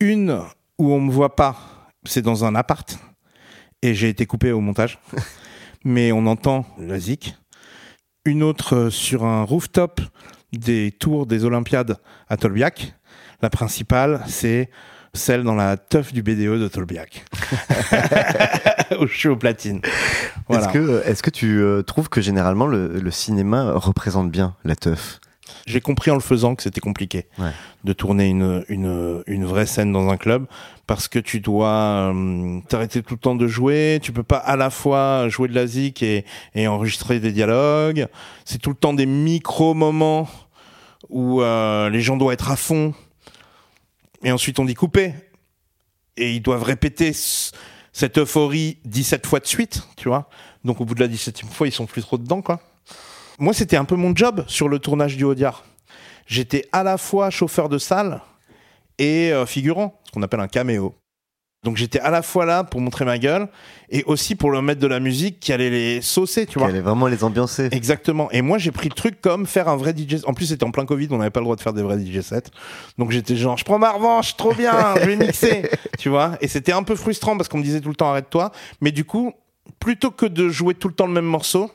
[0.00, 0.40] Une
[0.78, 1.58] où on me voit pas,
[2.06, 2.98] c'est dans un appart,
[3.82, 4.98] et j'ai été coupé au montage.
[5.84, 7.36] Mais on entend la zik.
[8.26, 10.00] Une autre euh, sur un rooftop
[10.52, 11.98] des tours des Olympiades
[12.30, 12.94] à Tolbiac.
[13.42, 14.70] La principale, c'est
[15.12, 17.26] celle dans la teuf du BDE de Tolbiac.
[19.00, 19.82] où je suis au platine.
[20.48, 20.64] Voilà.
[20.64, 24.74] Est-ce que, est-ce que tu euh, trouves que généralement le, le cinéma représente bien la
[24.74, 25.20] teuf?
[25.66, 27.50] J'ai compris en le faisant que c'était compliqué Ouais.
[27.84, 30.46] de tourner une, une, une vraie scène dans un club
[30.86, 34.56] parce que tu dois euh, t'arrêter tout le temps de jouer, tu peux pas à
[34.56, 36.24] la fois jouer de la zik et,
[36.54, 38.06] et enregistrer des dialogues.
[38.44, 40.28] C'est tout le temps des micro-moments
[41.10, 42.94] où euh, les gens doivent être à fond
[44.22, 45.12] et ensuite on dit couper
[46.16, 47.12] et ils doivent répéter
[47.92, 50.28] cette euphorie 17 fois de suite, tu vois.
[50.64, 52.60] Donc au bout de la 17e fois, ils sont plus trop dedans, quoi.
[53.38, 55.64] Moi, c'était un peu mon job sur le tournage du Audiard.
[56.26, 58.20] J'étais à la fois chauffeur de salle
[58.98, 60.94] et euh, figurant, ce qu'on appelle un caméo.
[61.64, 63.48] Donc j'étais à la fois là pour montrer ma gueule
[63.88, 66.68] et aussi pour leur mettre de la musique qui allait les saucer, tu Qui vois.
[66.68, 68.30] allait vraiment les ambiancer Exactement.
[68.32, 70.16] Et moi, j'ai pris le truc comme faire un vrai DJ.
[70.26, 71.98] En plus, c'était en plein Covid, on n'avait pas le droit de faire des vrais
[71.98, 72.50] DJ sets.
[72.98, 76.36] Donc j'étais genre, je prends ma revanche, trop bien, je vais mixer, tu vois.
[76.42, 78.52] Et c'était un peu frustrant parce qu'on me disait tout le temps arrête-toi.
[78.82, 79.32] Mais du coup,
[79.80, 81.70] plutôt que de jouer tout le temps le même morceau,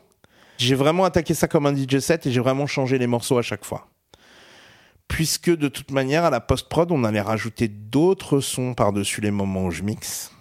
[0.59, 3.41] j'ai vraiment attaqué ça comme un DJ set et j'ai vraiment changé les morceaux à
[3.41, 3.87] chaque fois.
[5.07, 9.65] Puisque de toute manière, à la post-prod, on allait rajouter d'autres sons par-dessus les moments
[9.65, 10.31] où je mixe.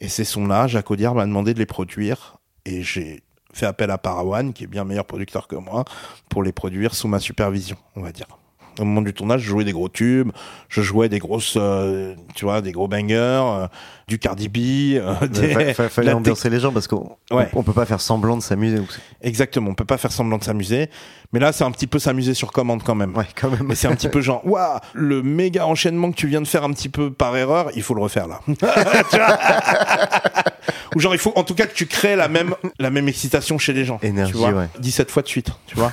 [0.00, 2.38] Et ces sons-là, Jacques Audiard m'a demandé de les produire.
[2.64, 3.22] Et j'ai
[3.52, 5.84] fait appel à Parawan, qui est bien meilleur producteur que moi,
[6.30, 8.26] pour les produire sous ma supervision, on va dire.
[8.78, 10.30] Au moment du tournage, je jouais des gros tubes,
[10.68, 13.66] je jouais des grosses, euh, tu vois, des gros bangers, euh,
[14.06, 14.58] du Cardi B,
[14.96, 17.48] euh, des- Fa- fa- fallait ambiancer les gens parce qu'on Ouais.
[17.54, 18.78] on, peut pas faire semblant de s'amuser.
[19.20, 20.88] Exactement, on peut pas faire semblant de s'amuser,
[21.32, 23.16] mais là c'est un petit peu s'amuser sur commande quand même.
[23.16, 23.64] Ouais, quand même.
[23.66, 26.64] Mais c'est un petit peu genre, waouh, le méga enchaînement que tu viens de faire
[26.64, 28.40] un petit peu par erreur, il faut le refaire là.
[30.96, 33.58] Ou genre, il faut en tout cas que tu crées la même, la même excitation
[33.58, 33.98] chez les gens.
[34.02, 34.68] Énergie, tu vois ouais.
[34.78, 35.92] 17 fois de suite, tu vois.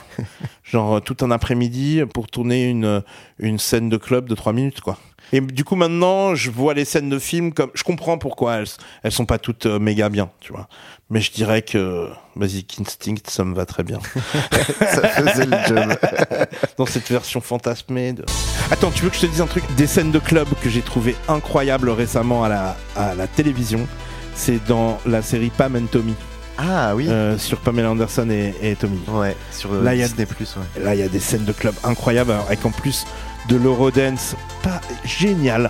[0.65, 3.03] Genre tout un après-midi pour tourner une,
[3.39, 4.97] une scène de club de 3 minutes, quoi.
[5.33, 7.71] Et du coup, maintenant, je vois les scènes de films comme.
[7.73, 8.67] Je comprends pourquoi elles,
[9.03, 10.67] elles sont pas toutes euh, méga bien, tu vois.
[11.09, 13.99] Mais je dirais que Basic Instinct, ça me va très bien.
[14.79, 15.97] Ça faisait le job.
[16.77, 18.23] Dans cette version fantasmée de.
[18.71, 19.63] Attends, tu veux que je te dise un truc?
[19.75, 23.87] Des scènes de club que j'ai trouvé incroyables récemment à la, à la télévision,
[24.35, 26.15] c'est dans la série Pam and Tommy,
[26.57, 27.07] Ah oui.
[27.09, 28.99] euh, sur Pamela Anderson et, et Tommy.
[29.07, 30.55] Ouais, sur euh, Là, il y a- Disney Plus.
[30.55, 30.81] Ouais.
[30.83, 33.05] Là, il y a des scènes de club incroyables, avec en plus
[33.49, 35.69] de l'Eurodance, pas génial.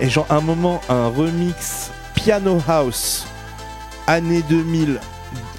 [0.00, 3.26] Et genre, un moment, un remix Piano House,
[4.06, 4.98] année 2000,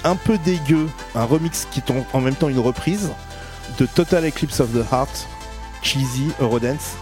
[0.04, 3.10] un peu dégueu, un remix qui est en, en même temps une reprise
[3.78, 5.26] de Total Eclipse of the Heart,
[5.82, 6.94] cheesy Eurodance,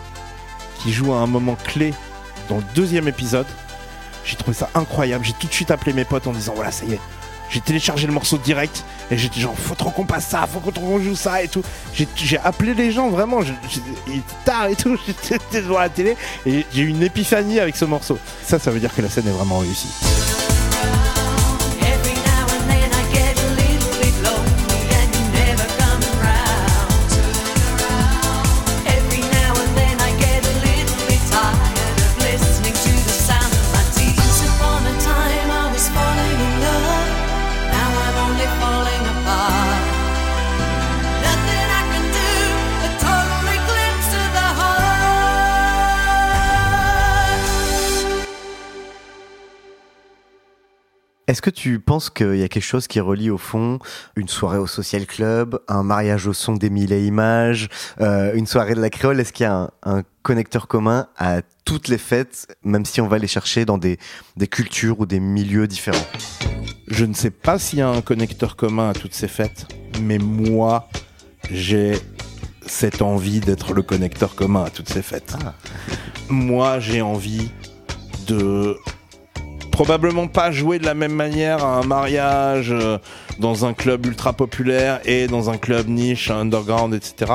[0.78, 1.92] qui joue à un moment clé
[2.48, 3.46] dans le deuxième épisode.
[4.24, 5.24] J'ai trouvé ça incroyable.
[5.24, 7.00] J'ai tout de suite appelé mes potes en disant voilà, ça y est.
[7.50, 10.98] J'ai téléchargé le morceau direct et j'étais genre faut trop qu'on passe ça, faut qu'on
[11.00, 11.62] joue ça et tout.
[11.92, 13.40] J'ai- appelé les gens vraiment,
[14.08, 16.16] il tard et tout, j'étais devant la télé
[16.46, 18.18] et j'ai eu une épiphanie avec ce morceau.
[18.44, 19.88] Ça, ça veut dire que la scène est vraiment réussie.
[51.34, 53.80] Est-ce que tu penses qu'il y a quelque chose qui relie au fond
[54.14, 57.68] une soirée au social club, un mariage au son des mille et images,
[58.00, 59.18] euh, une soirée de la créole?
[59.18, 63.08] Est-ce qu'il y a un, un connecteur commun à toutes les fêtes, même si on
[63.08, 63.98] va les chercher dans des,
[64.36, 66.06] des cultures ou des milieux différents?
[66.86, 69.66] Je ne sais pas s'il y a un connecteur commun à toutes ces fêtes,
[70.00, 70.88] mais moi,
[71.50, 71.98] j'ai
[72.64, 75.34] cette envie d'être le connecteur commun à toutes ces fêtes.
[76.28, 77.50] Moi, j'ai envie
[78.28, 78.76] de
[79.74, 82.98] probablement pas jouer de la même manière à un mariage euh,
[83.40, 87.32] dans un club ultra populaire et dans un club niche, underground, etc.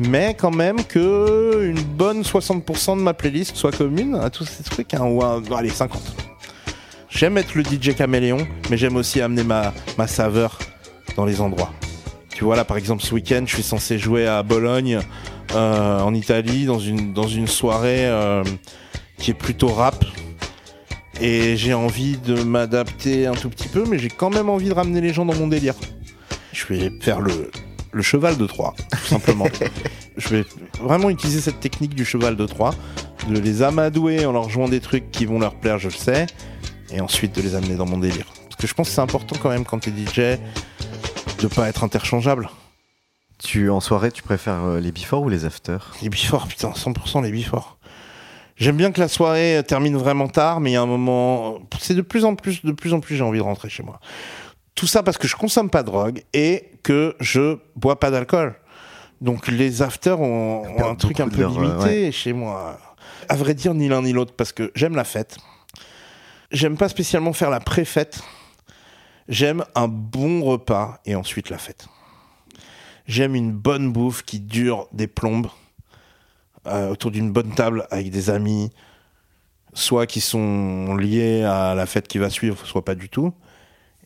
[0.00, 4.64] Mais quand même que une bonne 60% de ma playlist soit commune à tous ces
[4.64, 6.02] trucs, hein, ou un- allez 50.
[7.10, 10.58] J'aime être le DJ caméléon, mais j'aime aussi amener ma, ma saveur
[11.16, 11.72] dans les endroits.
[12.34, 14.98] Tu vois, là, par exemple, ce week-end, je suis censé jouer à Bologne,
[15.54, 18.42] euh, en Italie, dans une, dans une soirée euh,
[19.16, 20.04] qui est plutôt rap.
[21.20, 24.74] Et j'ai envie de m'adapter un tout petit peu, mais j'ai quand même envie de
[24.74, 25.74] ramener les gens dans mon délire.
[26.52, 27.50] Je vais faire le,
[27.92, 29.46] le cheval de Troie, tout simplement.
[30.16, 30.44] je vais
[30.80, 32.74] vraiment utiliser cette technique du cheval de Troie,
[33.28, 36.26] de les amadouer en leur jouant des trucs qui vont leur plaire, je le sais,
[36.92, 38.26] et ensuite de les amener dans mon délire.
[38.44, 40.38] Parce que je pense que c'est important quand même quand t'es DJ
[41.40, 42.48] de pas être interchangeable.
[43.38, 47.22] Tu en soirée, tu préfères euh, les before ou les after Les before, putain, 100%
[47.22, 47.77] les before.
[48.58, 51.94] J'aime bien que la soirée termine vraiment tard, mais il y a un moment, c'est
[51.94, 54.00] de plus en plus, de plus en plus, j'ai envie de rentrer chez moi.
[54.74, 58.56] Tout ça parce que je consomme pas de drogue et que je bois pas d'alcool.
[59.20, 62.78] Donc les afters ont, ont un truc un peu leur, euh, limité chez moi.
[63.28, 65.38] À vrai dire, ni l'un ni l'autre parce que j'aime la fête.
[66.50, 68.22] J'aime pas spécialement faire la pré-fête.
[69.28, 71.86] J'aime un bon repas et ensuite la fête.
[73.06, 75.48] J'aime une bonne bouffe qui dure des plombes
[76.68, 78.70] euh, autour d'une bonne table avec des amis,
[79.74, 83.32] soit qui sont liés à la fête qui va suivre, soit pas du tout.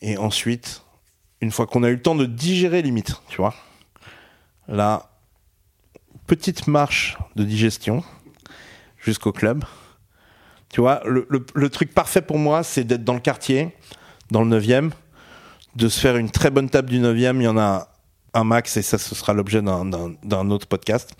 [0.00, 0.82] Et ensuite,
[1.40, 3.54] une fois qu'on a eu le temps de digérer limite, tu vois,
[4.68, 5.10] là,
[6.26, 8.02] petite marche de digestion
[8.98, 9.64] jusqu'au club.
[10.70, 13.76] Tu vois, le, le- le truc parfait pour moi, c'est d'être dans le quartier,
[14.30, 14.90] dans le 9e,
[15.76, 17.36] de se faire une très bonne table du 9e.
[17.36, 17.88] Il y en a
[18.34, 21.10] un max et ça, ce sera l'objet d'un- d'un d'un autre podcast.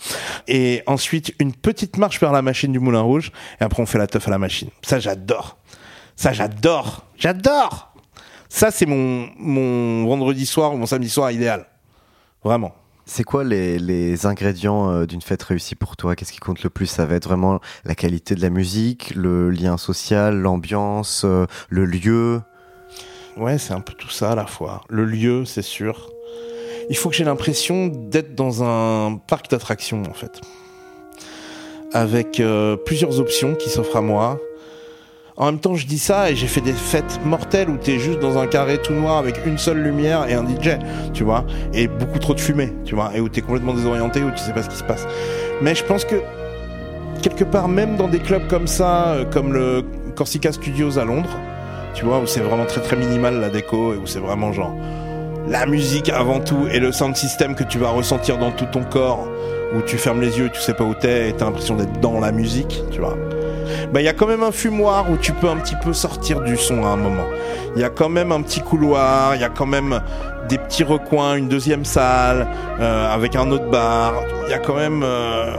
[0.49, 3.33] Et ensuite, une petite marche vers la machine du Moulin Rouge.
[3.61, 4.71] Et après, on fait la teuf à la machine.
[4.83, 5.59] Ça, j'adore.
[6.17, 7.05] Ça, j'adore.
[7.17, 7.93] J'adore.
[8.49, 11.67] Ça, c'est mon, mon vendredi soir ou mon samedi soir idéal.
[12.45, 12.75] Vraiment.
[13.05, 16.15] C'est quoi les, les ingrédients euh, d'une fête réussie pour toi?
[16.15, 16.87] Qu'est-ce qui compte le plus?
[16.87, 21.85] Ça va être vraiment la qualité de la musique, le lien social, l'ambiance, euh, le
[21.85, 22.41] lieu?
[23.37, 24.83] Ouais, c'est un peu tout ça à la fois.
[24.89, 26.12] Le lieu, c'est sûr.
[26.93, 30.43] Il faut que j'ai l'impression d'être dans un parc d'attractions, en fait.
[31.95, 34.39] Avec euh, plusieurs options qui s'offrent à moi.
[35.39, 38.19] En même temps, je dis ça et j'ai fait des fêtes mortelles où t'es juste
[38.19, 40.77] dans un carré tout noir avec une seule lumière et un DJ,
[41.15, 44.31] tu vois, et beaucoup trop de fumée, tu vois, et où t'es complètement désorienté, où
[44.31, 45.07] tu sais pas ce qui se passe.
[45.63, 46.17] Mais je pense que
[47.23, 49.83] quelque part, même dans des clubs comme ça, euh, comme le
[50.15, 51.41] Corsica Studios à Londres,
[51.95, 54.75] tu vois, où c'est vraiment très très minimal la déco et où c'est vraiment genre
[55.49, 58.85] la musique avant tout et le sound system que tu vas ressentir dans tout ton
[58.85, 59.29] corps,
[59.75, 62.21] où tu fermes les yeux, tu sais pas où t'es et t'as l'impression d'être dans
[62.21, 63.17] la musique, tu vois.
[63.93, 66.41] Bah, il y a quand même un fumoir où tu peux un petit peu sortir
[66.41, 67.27] du son à un moment.
[67.75, 70.01] Il y a quand même un petit couloir, il y a quand même
[70.49, 72.47] des petits recoins, une deuxième salle,
[72.81, 74.15] euh, avec un autre bar.
[74.47, 75.53] Il y a quand même euh,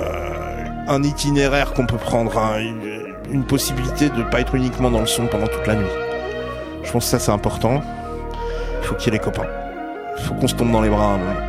[0.87, 2.59] un itinéraire qu'on peut prendre, hein,
[3.31, 5.85] une possibilité de pas être uniquement dans le son pendant toute la nuit.
[6.83, 7.81] Je pense que ça c'est important.
[8.81, 9.62] Il faut qu'il y ait les copains.
[10.17, 11.39] Il faut qu'on se tombe dans les bras un moment.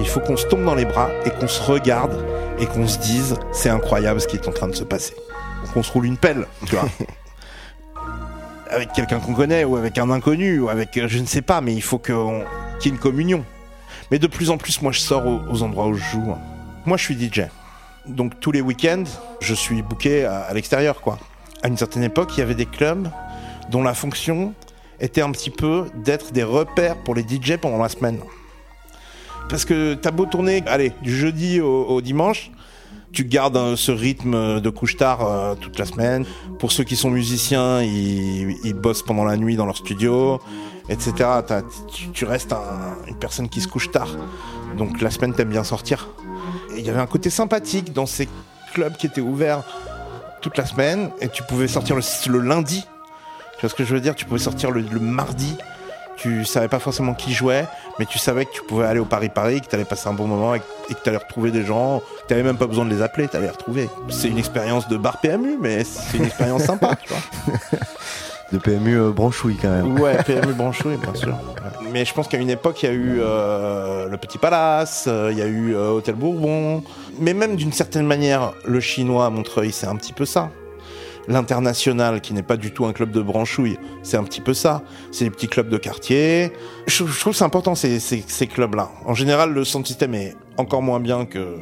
[0.00, 2.24] Il faut qu'on se tombe dans les bras et qu'on se regarde
[2.58, 5.14] et qu'on se dise c'est incroyable ce qui est en train de se passer.
[5.72, 6.88] Qu'on se roule une pelle, tu vois.
[8.70, 11.60] avec quelqu'un qu'on connaît ou avec un inconnu ou avec euh, je ne sais pas,
[11.60, 12.44] mais il faut qu'on-
[12.78, 13.44] qu'il y ait une communion.
[14.10, 16.30] Mais de plus en plus, moi je sors aux, aux endroits où je joue.
[16.32, 16.38] hein.
[16.86, 17.42] Moi je suis DJ.
[18.06, 19.04] Donc tous les week-ends,
[19.40, 21.18] je suis booké à, à l'extérieur, quoi.
[21.62, 23.08] À une certaine époque, il y avait des clubs
[23.70, 24.52] dont la fonction
[25.00, 28.18] était un petit peu d'être des repères pour les DJ pendant la semaine.
[29.48, 32.50] Parce que t'as beau tourner, allez, du jeudi au, dimanche,
[33.12, 36.24] tu gardes euh, ce rythme de couche-tard euh, toute la semaine.
[36.58, 40.40] Pour ceux qui sont musiciens, ils, ils bossent pendant la nuit dans leur studio,
[40.88, 41.12] etc.
[42.12, 44.08] Tu, restes un- une personne qui se couche tard.
[44.78, 46.08] Donc la semaine, t'aimes bien sortir.
[46.76, 48.28] Il y avait un côté sympathique dans ces
[48.72, 49.62] clubs qui étaient ouverts
[50.40, 52.84] toute la semaine et tu pouvais sortir le, le lundi.
[53.64, 54.14] Tu vois ce que je veux dire?
[54.14, 55.56] Tu pouvais sortir le, le mardi.
[56.18, 57.64] Tu savais pas forcément qui jouait,
[57.98, 60.26] mais tu savais que tu pouvais aller au Paris-Paris, que tu allais passer un bon
[60.26, 60.64] moment et que-
[61.02, 62.02] tu allais retrouver des gens.
[62.28, 63.88] Tu même pas besoin de les appeler, tu allais les retrouver.
[64.10, 67.56] C'est une expérience de bar PMU, mais c'est une expérience sympa, tu vois.
[68.52, 69.98] De PMU euh, branchouille quand même.
[69.98, 71.28] Ouais, PMU branchouille, bien sûr.
[71.30, 71.88] Ouais.
[71.90, 75.30] Mais je pense qu'à une époque, il y a eu euh, le Petit Palace, euh,
[75.32, 76.84] il y a eu euh, Hôtel Bourbon.
[77.18, 80.50] Mais même d'une certaine manière, le chinois à Montreuil, c'est un petit peu ça.
[81.26, 84.82] L'international, qui n'est pas du tout un club de branchouille, c'est un petit peu ça.
[85.10, 86.52] C'est des petits clubs de quartier.
[86.86, 88.90] Je, je trouve que c'est important ces, ces, ces clubs-là.
[89.06, 91.58] En général, le sound system est encore moins bien que,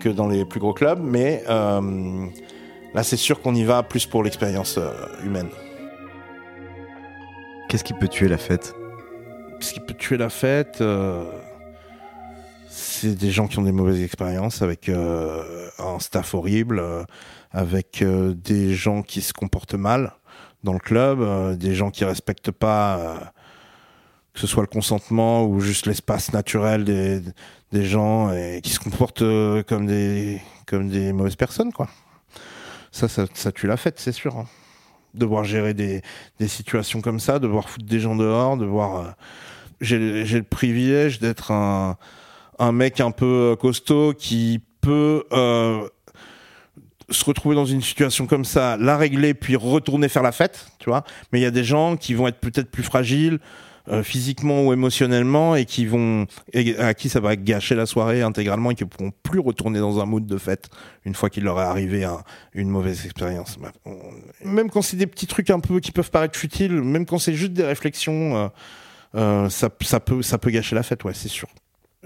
[0.00, 2.26] que dans les plus gros clubs, mais euh,
[2.94, 4.92] là, c'est sûr qu'on y va plus pour l'expérience euh,
[5.24, 5.48] humaine.
[7.68, 8.74] Qu'est-ce qui peut tuer la fête?
[9.60, 11.24] Ce qui peut tuer la fête, euh,
[12.68, 16.82] c'est des gens qui ont des mauvaises expériences avec un staff horrible,
[17.54, 20.12] avec euh, des gens qui se comportent mal
[20.64, 23.16] dans le club, euh, des gens qui respectent pas euh,
[24.34, 27.22] que ce soit le consentement ou juste l'espace naturel des,
[27.70, 31.88] des gens et qui se comportent euh, comme des comme des mauvaises personnes quoi.
[32.90, 34.36] Ça, ça, ça tue la fête, c'est sûr.
[34.36, 34.46] hein.
[35.14, 36.02] Devoir gérer des,
[36.40, 39.10] des situations comme ça, devoir foutre des gens dehors, devoir euh,
[39.80, 41.96] j'ai j'ai le privilège d'être un,
[42.58, 45.88] un mec un peu costaud qui peut euh,
[47.10, 50.88] se retrouver dans une situation comme ça, la régler, puis retourner faire la fête, tu
[50.90, 51.04] vois.
[51.32, 53.38] Mais il y a des gens qui vont être peut-être plus fragiles
[53.90, 56.26] euh, physiquement ou émotionnellement et qui vont
[56.78, 60.06] à qui ça va gâcher la soirée intégralement et qui pourront plus retourner dans un
[60.06, 60.70] mood de fête
[61.04, 62.22] une fois qu'il leur est arrivé un-
[62.54, 63.58] une mauvaise expérience.
[63.60, 63.72] Bah,
[64.42, 67.34] Même quand c'est des petits trucs un peu qui peuvent paraître futiles, même quand c'est
[67.34, 68.36] juste des réflexions.
[68.36, 68.48] euh,
[69.16, 71.46] euh, ça, ça, peut, ça peut gâcher la fête, ouais, c'est sûr.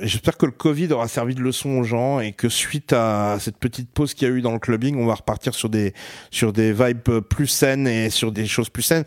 [0.00, 3.56] J'espère que le Covid aura servi de leçon aux gens et que suite à cette
[3.56, 5.92] petite pause qu'il y a eu dans le clubbing, on va repartir sur des,
[6.30, 9.04] sur des vibes plus saines et sur des choses plus saines.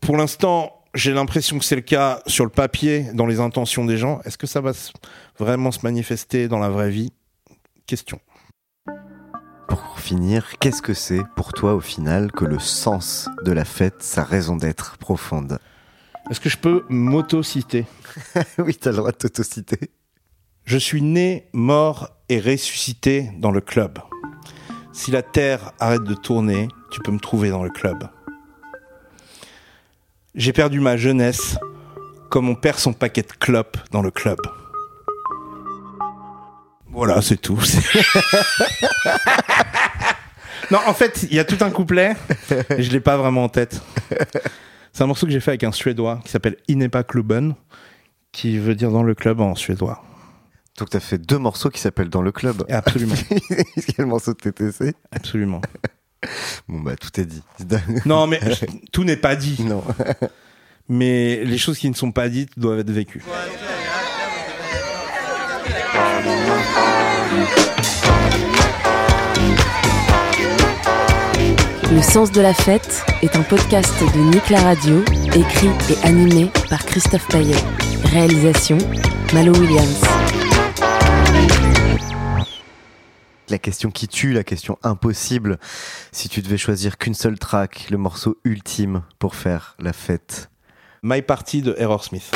[0.00, 3.98] Pour l'instant, j'ai l'impression que c'est le cas sur le papier, dans les intentions des
[3.98, 4.20] gens.
[4.24, 4.72] Est-ce que ça va
[5.38, 7.12] vraiment se manifester dans la vraie vie?
[7.86, 8.18] Question.
[9.68, 13.96] Pour finir, qu'est-ce que c'est pour toi au final que le sens de la fête,
[14.02, 15.58] sa raison d'être profonde?
[16.30, 17.84] Est-ce que je peux m'auto-citer?
[18.58, 19.90] Oui, t'as le droit de t'autociter.
[20.66, 24.00] Je suis né, mort et ressuscité dans le club.
[24.92, 28.08] Si la terre arrête de tourner, tu peux me trouver dans le club.
[30.34, 31.56] J'ai perdu ma jeunesse
[32.30, 34.38] comme on perd son paquet de clopes dans le club.
[36.88, 37.60] Voilà, c'est tout.
[40.72, 42.16] non, en fait, il y a tout un couplet
[42.76, 43.80] et je l'ai pas vraiment en tête.
[44.92, 47.54] C'est un morceau que j'ai fait avec un Suédois qui s'appelle Inepa Klubben,
[48.32, 50.02] qui veut dire dans le club en suédois.
[50.78, 52.64] Donc t'as fait deux morceaux qui s'appellent Dans le club.
[52.68, 53.14] Absolument.
[53.96, 55.60] Quel morceau de TTC Absolument.
[56.68, 57.42] Bon bah tout est dit.
[58.06, 59.62] Non, mais je- tout n'est pas dit.
[59.62, 59.84] Non.
[60.88, 63.22] Mais les choses qui ne sont pas dites doivent être vécues.
[71.92, 75.02] Le sens de la fête est un podcast de Nick la Radio,
[75.34, 77.54] écrit et animé par Christophe Paillet.
[78.04, 78.78] Réalisation
[79.32, 80.00] Malo Williams.
[83.48, 85.58] La question qui tue, la question impossible.
[86.10, 90.50] Si tu devais choisir qu'une seule track, le morceau ultime pour faire la fête.
[91.02, 92.32] My Party de Error Smith.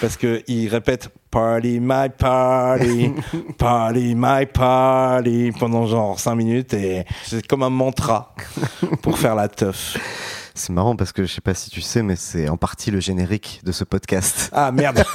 [0.00, 3.12] Parce que il répète Party my party,
[3.58, 8.34] party my party pendant genre 5 minutes et c'est comme un mantra
[9.02, 9.96] pour faire la teuf.
[10.58, 12.98] C'est marrant parce que je sais pas si tu sais, mais c'est en partie le
[12.98, 14.50] générique de ce podcast.
[14.52, 15.04] Ah merde